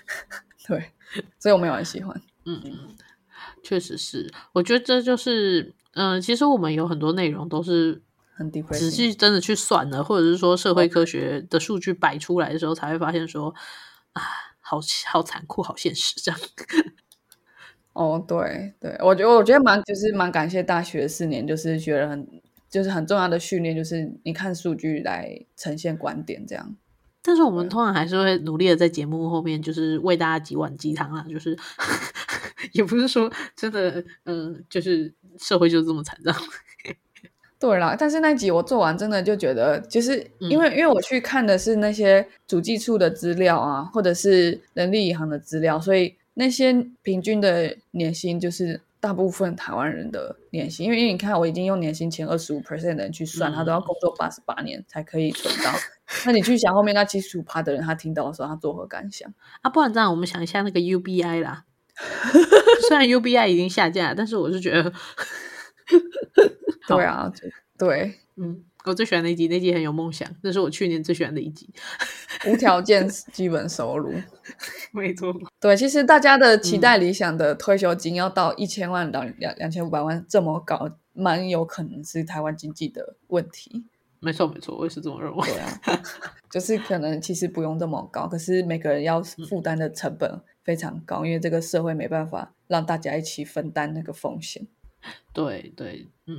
[0.69, 0.93] 对，
[1.39, 2.21] 所以我没有很喜欢。
[2.45, 2.73] 嗯嗯，
[3.63, 4.33] 确实是。
[4.53, 8.01] 我觉得这就是，嗯、其实我们有很多内容都是
[8.35, 13.53] 很 depressed，仔细真的去算了，或者是说社会科学的数据摆出来的时候，才会发现说，
[14.13, 14.23] 啊，
[14.61, 16.41] 好好残酷，好现实，这样。
[17.93, 22.27] 哦，对对，我觉得我觉得蛮就是蛮感谢大学四年，就是学了很
[22.71, 26.77] 就是很重要的训练，就是你看数据来呈现观点这样。
[27.25, 31.57] 但是我们通常还是会努力的在节目后面，就是为大家几碗鸡汤啊，就是
[32.73, 36.35] 也不是说真的，嗯、就是社会就是这么残障。
[37.61, 46.73] 对啦，但是那集我做完，真的就觉得，就是因为、因为我去看的是那些主计处的资料啊，或者是人力银行的资料，所以那些
[47.03, 50.87] 平均的年薪就是大部分台湾人的年薪。
[50.87, 55.73] 因为因为你看，我已经用年薪前二十五 percent 的人去算，他都要工作八十八年才可以存到。
[56.27, 59.33] 那你去想后面那七十五趴的人，他听到的时候，他作何感想？
[59.61, 61.65] 啊，不然这样，我们想一下那个 UBI 啦。
[62.89, 64.93] 虽然 UBI 已经下架，但是我是觉得，
[66.89, 67.31] 对啊，
[67.79, 71.73] 对，嗯，我最喜欢的一集，那集很有梦想，那是我去年最喜欢的一集。
[72.47, 74.13] 无条件基本收入。
[74.93, 83.85] 没错，对，其实大家的期待理想的退休金要到一千万到两两千五百万这么高，蛮有可能是台湾经济的问题。
[84.19, 85.49] 没错，没错，我也是这么认为。
[85.49, 85.81] 对啊，
[86.51, 94.67] 就是可能其实不用这么高，可是每个人要负担的成本非常高，因为这个社会没办法让大家一起分担那个风险。
[95.33, 96.37] 对对，嗯，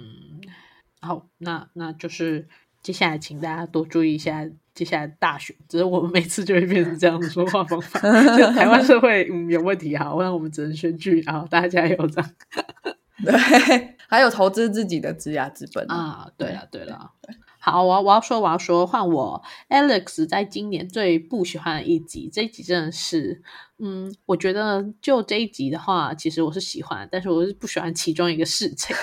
[1.03, 2.47] 好，那那就是
[2.81, 7.99] 接下来请大家多注意一下接下来大选，只是我们每次就会变成这样的说话方法，
[8.37, 12.31] 就台湾社会嗯有问题，好，那我们只能选举，好，大家加油这样
[13.23, 15.95] 对，还有投资自己的质押资本啊。
[15.95, 17.11] 啊，对了对了。
[17.59, 23.41] 好，我要我要说我要说，换我 Alex 在今年最不喜欢的一集，这一集真的是，
[23.79, 28.93] 嗯，我觉得就这一集的话，其实我是喜欢，但是我是不喜欢其中一个事情，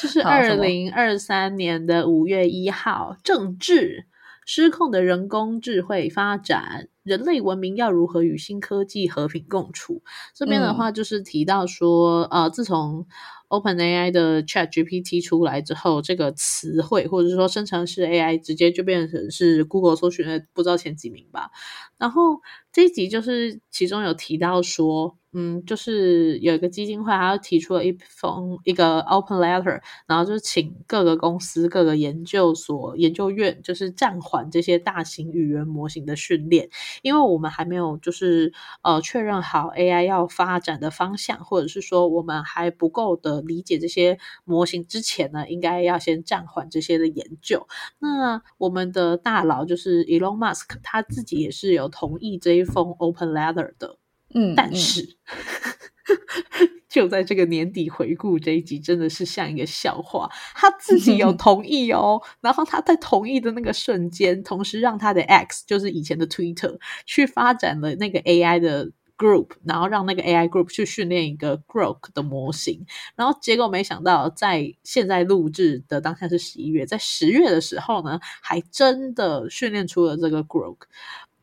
[0.00, 4.06] 就是二零二三年的五月一号，政治
[4.46, 10.02] 失控的人工智慧发展，人类文明要如何与新科技和平共处。
[10.34, 13.06] 这边的话就是提到说，呃，自从
[13.50, 21.50] OpenAI 的 ChatGPT 出来之后，这个词汇或者说生成式 AI 直接就变成是 Google 搜寻的不知道前几名吧。
[21.98, 22.40] 然后
[22.72, 25.18] 这一集就是其中有提到说。
[25.32, 36.68] 嗯，就是有一个基金会，他提出了一封一个 open letter，然后就是请各个公司、各个研究所、研究院，就是暂缓这些大型语言模型的训练，
[37.02, 47.66] 因为我们还没有就是呃确认好 AI 要发展的方向，或者是说我们还不够的理解这些模型之前呢，应该要先暂缓这些的研究。
[47.98, 53.98] 那我们的大佬就是 Elon Musk，他自己也是有同意这一封 open letter 的。
[54.32, 55.16] 嗯，但是
[56.88, 60.28] 就在这个年底回顾这一集，真的是像一个笑话。
[60.54, 68.90] 他自己有 同意哦，然后他在同意的那个瞬间，同时让他的 X，就是以前的 Twitter，去发展了那个 AI 的
[69.20, 72.86] group，然后让那个 AI group 去训练一个 Grok 的模型。
[73.16, 80.78] 然后结果没想到，在现在录制的当下是十一月，在十月的时候呢，还真的训练出了这个 Grok。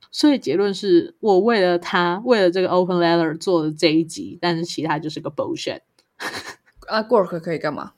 [0.09, 5.81] 所以结论是我为了他，为了这个 Open Letter 做的这一集，但是其他就是个 bullshit。
[6.87, 7.91] 啊，Grok 可以干嘛？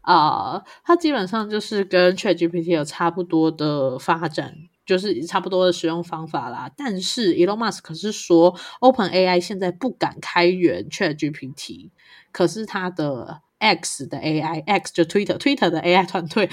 [0.00, 4.54] 啊，它基本上就是跟 ChatGPT 有差不多的发展，
[4.86, 6.70] 就是差不多的使用方法啦。
[6.76, 11.90] 但是 Elon Musk 是说 Open AI 现在不敢开源 ChatGPT，
[12.32, 16.50] 可是他的 X 的 AI，X 就 Twitter，Twitter 的 AI 团队，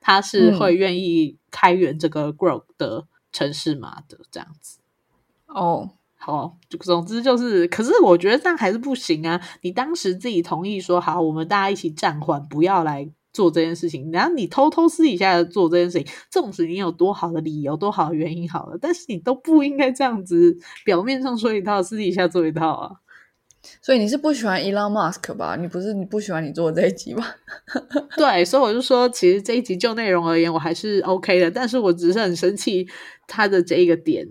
[0.00, 3.06] 他是会愿意开源这个 Grok 的。
[3.30, 4.78] 城市码的这样子
[5.46, 9.38] 哦，好，总之就是，可是我觉得这样还是不行啊！
[9.60, 22.90] 你当时自己同意说好，我们大家一起暂缓，不要来做这件事情，然后你偷偷私底下做这件事情，纵使你有多好的理由、多好的原因，好了，但是你都不应该这样子，表面上说一套，私底下做一套啊！
[23.82, 25.56] 所以你是不喜欢 Elon Musk 吧？
[25.56, 27.36] 你不是你不喜欢你做这一集吧？
[28.16, 32.86] 对，所以我就说，其实这一集就内容而言，我还是 OK 的，但是我只是很生气
[33.26, 34.26] 他的这一个点。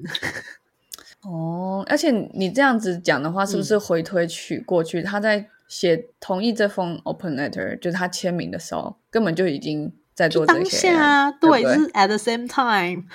[1.23, 11.31] 哦，而且你这样子讲的话，是不是回推去过去，他在写同意这封 Open Letter，就是他签名的时候，根本就已经在做这些啊？
[11.31, 13.05] 对，是 at the same time。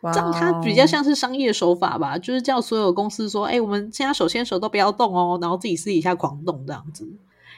[0.00, 7.06] 这样它比较像是商业手法吧，就是叫所有公司说：“哎，我们现在手牵手都不要动哦，然后自己私底下狂动这样子。”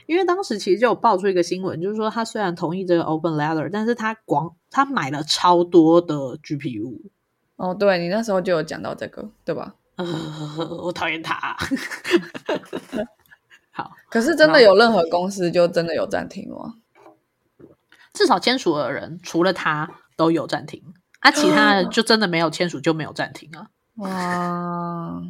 [0.06, 6.98] 因为当时其实就有爆出一个新闻，就是说他虽然同意这个 Open Letter，但是他广他买了超多的 GPU。
[7.54, 9.76] 哦，对你那时候就有讲到这个，对吧？
[10.82, 11.56] 我讨厌他。
[13.82, 16.74] 好，可是真的有任何公司就真的有暂停吗？
[18.12, 20.82] 至少签署的人除了他都有暂停。
[21.20, 23.68] 啊， 其他的就真的没有签署就没有暂停啊！
[23.96, 25.22] 哇，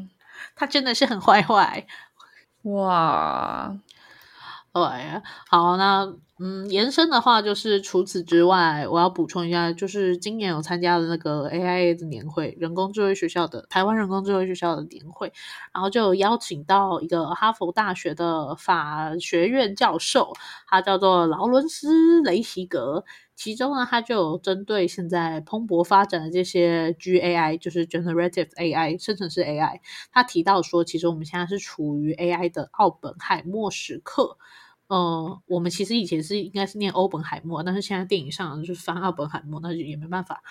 [0.54, 1.86] 他真的是很坏坏
[2.62, 3.76] 哇！
[4.72, 4.82] 对，
[5.48, 15.30] 好，那嗯，延伸的话就是除此之外，我要补充一下，就是今年有参加的那个 AIA 的年会，人工智慧学校的台湾人工智慧学校的年会，
[15.74, 20.32] 然后就邀请到一个哈佛大学的法学院教授，
[20.66, 23.04] 他叫做劳伦斯雷希格。
[23.36, 29.80] 其中呢，他就有针对现在蓬勃发展的这些 GAI，就是 Generative AI 生成式 AI，
[30.10, 34.38] 他提到说，其实我们现在是处于 AI 的奥本海默时刻。
[34.90, 40.42] 嗯，我们其实以前是应该是念欧本海默，但是现在电影上就是翻奥本海默，那就也没办法。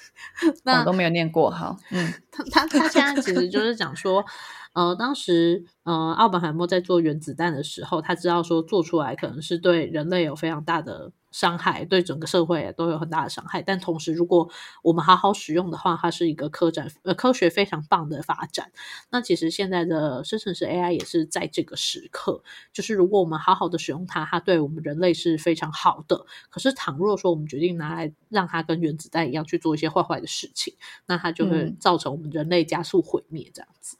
[0.64, 1.76] 那我都没有念过哈。
[1.90, 4.24] 嗯，他他他现在其实就是讲说。
[4.72, 13.60] 呃，当时呃，奥本海默在做原子弹的时候，他知道说做出来可能是对人类有非常大的伤害，对整个社会都有很大的伤害。
[13.60, 14.50] 但同时，如果
[14.82, 18.72] 我们好好使用的话，它是一个科展呃科学非常棒的发展。
[19.10, 26.24] 那其实现在的生成式 AI 也是在这个时刻，就是如果我们好好的使用它，它对我们人类是非常好的。
[26.48, 30.74] 可是，倘若说我们决定拿来让它跟原子弹一样去做一些坏坏的事情，
[31.04, 33.98] 那它就会造成我们人类加速毁灭这样子。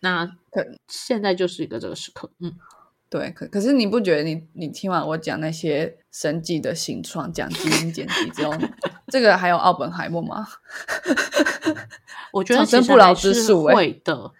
[0.00, 2.52] 那可现在就是一个这个时刻，嗯，
[3.08, 8.54] 对，可可是你不觉得你你听完我讲那些神迹的形创，讲基因剪辑之后，
[9.08, 10.46] 这个还有奥本海默吗？
[12.32, 14.30] 我觉得其实还是会的，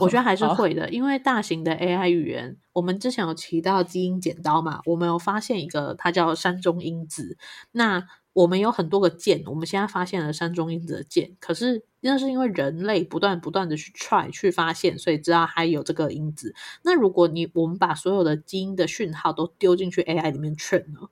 [0.00, 7.36] 我觉得还是会的，因为大型的 AI 语言，我们之前有提到基因剪刀嘛，我们有发现一个，它叫山中因子，
[7.72, 8.06] 那。
[8.38, 16.54] 我们有很多个键，我们现在发现了山中因子的键，可是那是因为人类不断不断的去 try 去发现，所以知道还有这个因子。
[16.84, 21.08] 那如果你我们把所有的基因的讯号都丢进去 AI 里面 train 呢？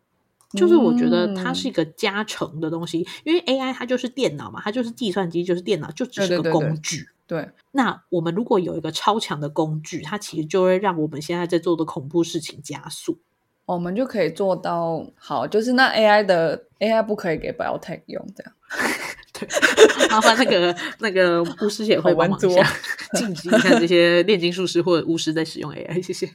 [0.52, 7.08] 就是我觉得它是一个加成的东西，因为 AI 它就是电脑嘛，它就是计算机，就是电脑，就只是个工具。
[7.26, 13.18] 对，那我们如果有一个超强的工具，它其实就会让我们现在在做的恐怖事情加速。
[13.66, 18.52] 我们就可以做到好，就是那 AI 的 AI 不可以给 BioTech 用，这样。
[19.38, 22.66] 对，麻烦那个那个巫师协会帮忙一下，
[23.14, 26.26] 禁止一下这些炼金术师或者巫师在使用 AI，谢谢。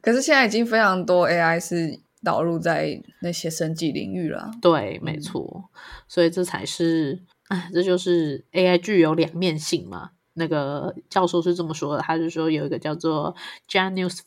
[0.00, 4.50] 可是现在已经非常多 AI 是导入在那些生计领域了。
[4.60, 5.64] 对，没错，
[6.06, 7.22] 所以这才是。
[7.48, 10.10] 哎，这就是 AI 具有两面性嘛？
[10.34, 13.34] 那个教授是这么说的，他就说有一个叫做
[13.70, 14.18] Janus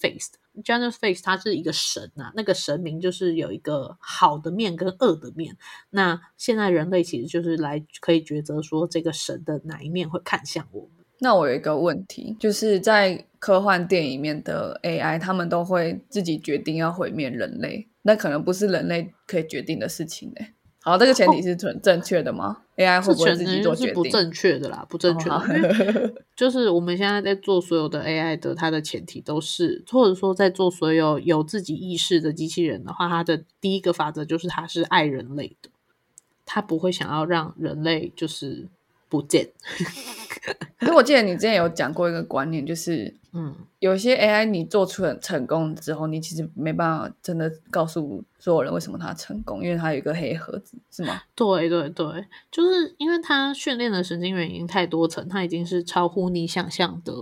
[0.55, 5.57] Face，Janus Face 它是一个神呐，那个神明就是有一个好的面跟恶的面。
[5.91, 10.91] 那现在人类其实就是来可以抉择说这个神的哪一面会看向我们。
[11.19, 20.45] 那我有一个问题，就是在科幻电影里面的 AI，他们都会自己决定要毁灭人类，那可能不是人类可以决定的事情呢。
[20.81, 23.93] 好，这个前提是正正确的吗？AI 会不会自己做决定？
[23.93, 26.13] 不正确的啦，不正确的。
[26.37, 35.69] 就是我们现在在做所有的 AI 的，它的前提都是，或者说在做所有有自己意识的机器人的话，它的第一个法则就是它是爱人类的，
[36.45, 38.69] 它不会想要让人类就是
[39.09, 39.49] 不见。
[40.79, 51.21] 可是我记得你之前有讲过一个观念，就是，嗯，有些 AI 你做出很成功之后，你其实没办法真的告诉所有人为什么它成功，因为它有一个黑盒子，是吗？
[51.35, 57.13] 对对对，就是因为它训练的神经元已经太多层，它已经是超乎你想象的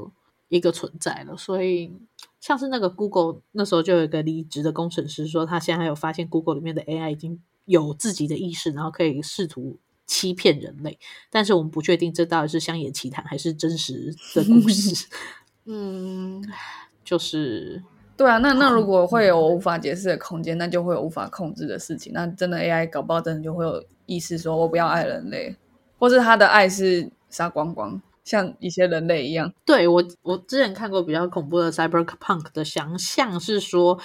[0.49, 1.35] 一个存在了。
[1.35, 1.91] 所以，
[2.39, 9.79] 像是那个 Google 那时候就有一个离职的工程师说，他现在有发现 Google 里面的 AI 已经有自己的意识，然后可以试图。
[10.07, 10.97] 欺骗人类，
[11.29, 15.05] 但是我们不确定这到底是乡野奇谈还是真实的故事。
[15.69, 16.41] 嗯，
[17.03, 17.83] 就是
[18.15, 22.13] 对啊，那那如果会有无法解释的空间，那就会有无法控制的事情。
[22.13, 25.55] 那真的 AI 搞不好真的就会有意识，说我不要爱人类，
[25.99, 29.53] 或是他的爱是杀光光，像一些人类一样。
[29.65, 33.99] 对我，我之前看过比较恐怖的 Cyberpunk 的想象是说。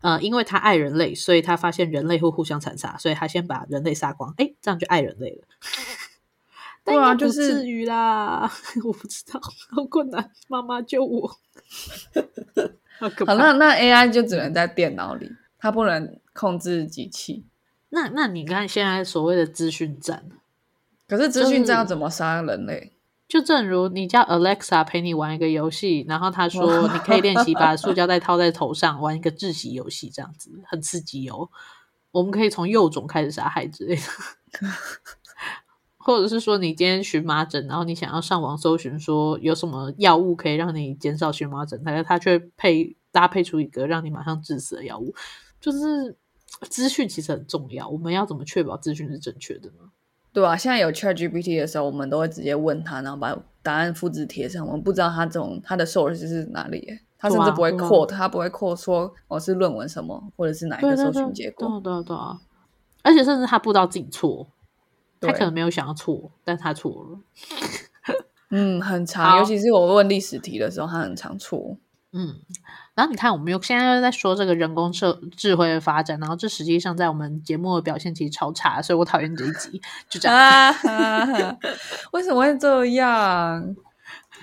[0.00, 5.44] 呃，因为他爱人类，所以他发现人类会互相残杀，所以他先把人类杀光，哎，这样就爱人类了。
[6.84, 8.50] 对啊，就是至于啦，
[8.84, 9.40] 我不知道，
[9.70, 11.28] 好困难，妈妈救我。
[13.26, 17.44] 好，那那 AI 就只能在电脑里，它不能控制机器。
[17.90, 20.24] 那那你看现在所谓的资讯战，
[21.06, 22.90] 可是资讯战要怎么杀人类？
[22.90, 22.97] 就
[23.28, 31.50] 正如你叫 Alexa 陪你玩一个游戏，然后他说你可以练习 把塑胶袋套在头上，玩一个窒息游戏，这样子很刺激哦。
[32.10, 34.02] 我们可以从幼种开始杀害之类的，
[35.98, 45.14] 或者是说你今天荨麻疹，然后你想要上网搜寻说有什么药物可以让你减少荨麻疹，但是他却配搭配出一个让你马上致死的药物。
[45.60, 46.16] 就是
[46.70, 49.87] 资讯其实很重要，我们要怎么确保资讯是正确的呢？
[50.38, 54.64] 对啊，现在有 ChatGPT 的时候，我们都会直接问他，然后把答案复制贴上。
[54.64, 61.80] 我们不知道他这种他的 source 是哪里，他甚至不会扩，他不会扩说我是论文什么，或者是哪一个搜寻结果。
[61.80, 62.38] 对对对啊！
[63.02, 64.46] 而且甚至他不知道自己错，
[65.20, 67.18] 他可能没有想要错，但他错了。
[68.50, 71.76] 嗯，很长，尤其是我问历史题的时候，他很常错。
[72.12, 72.36] 嗯。
[72.94, 75.06] 然后你看，我们又现在又在说这个人工智
[75.36, 79.80] 智慧的发展，然后这实际上在我们节目的表现其实超差，所以我讨厌这一集。
[80.08, 81.56] 就这样，啊
[82.12, 83.76] 为什么会这样？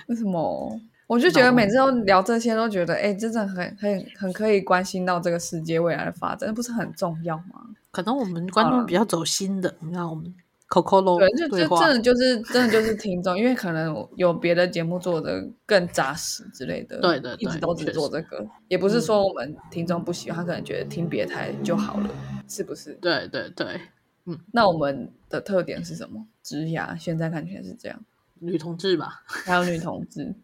[0.06, 0.80] 为什么？
[1.06, 7.62] 我就觉得每次都聊这些，都觉得哎，真的很很很可以关心到这个世界未来的发展，不是很重要吗？
[7.90, 10.34] 可能我们观众比较走心的，你看我们。
[10.68, 22.10] Coco 对，就就真的就是真的就是听众，因为可能有别的节目做的更扎实之类的，对对，一直都只做这个，也不是说我们听众不喜欢，他可能觉得听别台就好了，
[22.48, 22.94] 是不是？
[23.00, 23.80] 对对对，
[24.24, 26.26] 嗯，那我们的特点是什么？
[26.42, 28.04] 直牙，现在看起来是这样，
[28.40, 30.34] 女同志吧， 还有女同志，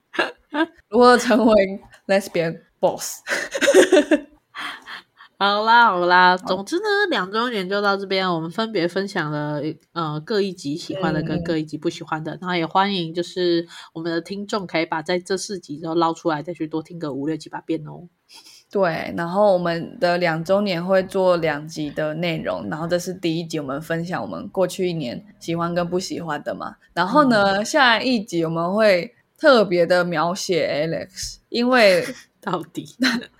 [0.88, 3.22] 如何成为 Lesbian Boss？
[5.44, 9.60] 好啦好啦，总之呢，两周年就到这边，我们分别分享了
[9.92, 18.06] 呃各一集喜欢的跟各一集不喜欢的，然后也欢迎就是我们的听众可以把在这四集都捞出来，再去多听个五六七八遍哦。
[18.70, 26.76] 对，然后我们的两周年会做两集的内容，然后这是第一集，我们分享我们过去一年喜欢跟不喜欢的嘛。
[26.94, 32.06] 然后呢，下一集我们会特别的描写 Alex，因为
[32.40, 32.86] 到底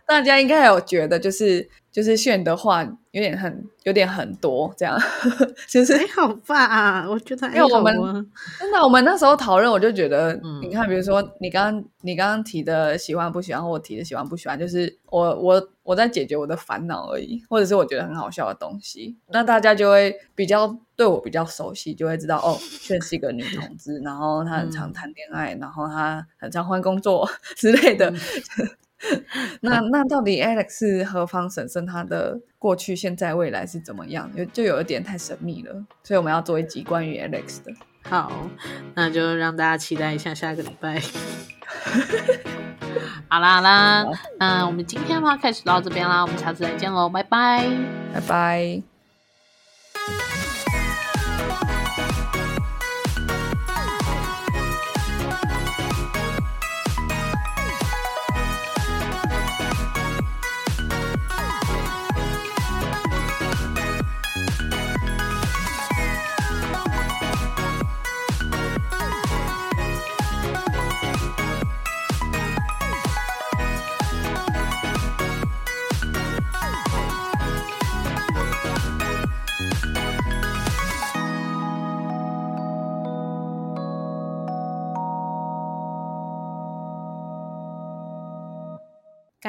[0.05, 1.71] 大家应该有觉得就是。
[1.93, 4.99] 就是炫的话有点很有点很多这样，
[5.69, 7.07] 就是还好吧？
[7.07, 7.95] 我觉得因为我们
[8.59, 28.11] 真的，我们那时候讨论，我就觉得，嗯你看，比如说你刚刚你刚刚提的喜欢不喜欢，或我提的喜欢不喜欢，就是我我我在解决我的烦恼而已，或者是我觉得很好笑的东西，那大家就会比较对我比较熟悉，就会知道哦，炫是一个女同志，然后她很常嗯谈恋爱，然后她很常换工作 之类的。
[29.63, 31.85] 那那到底 Alex 是何方神圣？
[31.85, 34.31] 他的过去、现在、未来是怎么样？
[34.35, 37.73] 有就有一点太神秘了，所以我们要做一集关于 Alex 的。
[38.05, 38.33] 好，
[38.95, 41.01] 那就让大家期待一下下个礼拜。
[43.29, 44.05] 好啦好啦，
[44.39, 47.67] 那我们今天的 podcast 到这边啦，我们下次再见喽，拜拜。
[48.13, 48.83] 拜拜。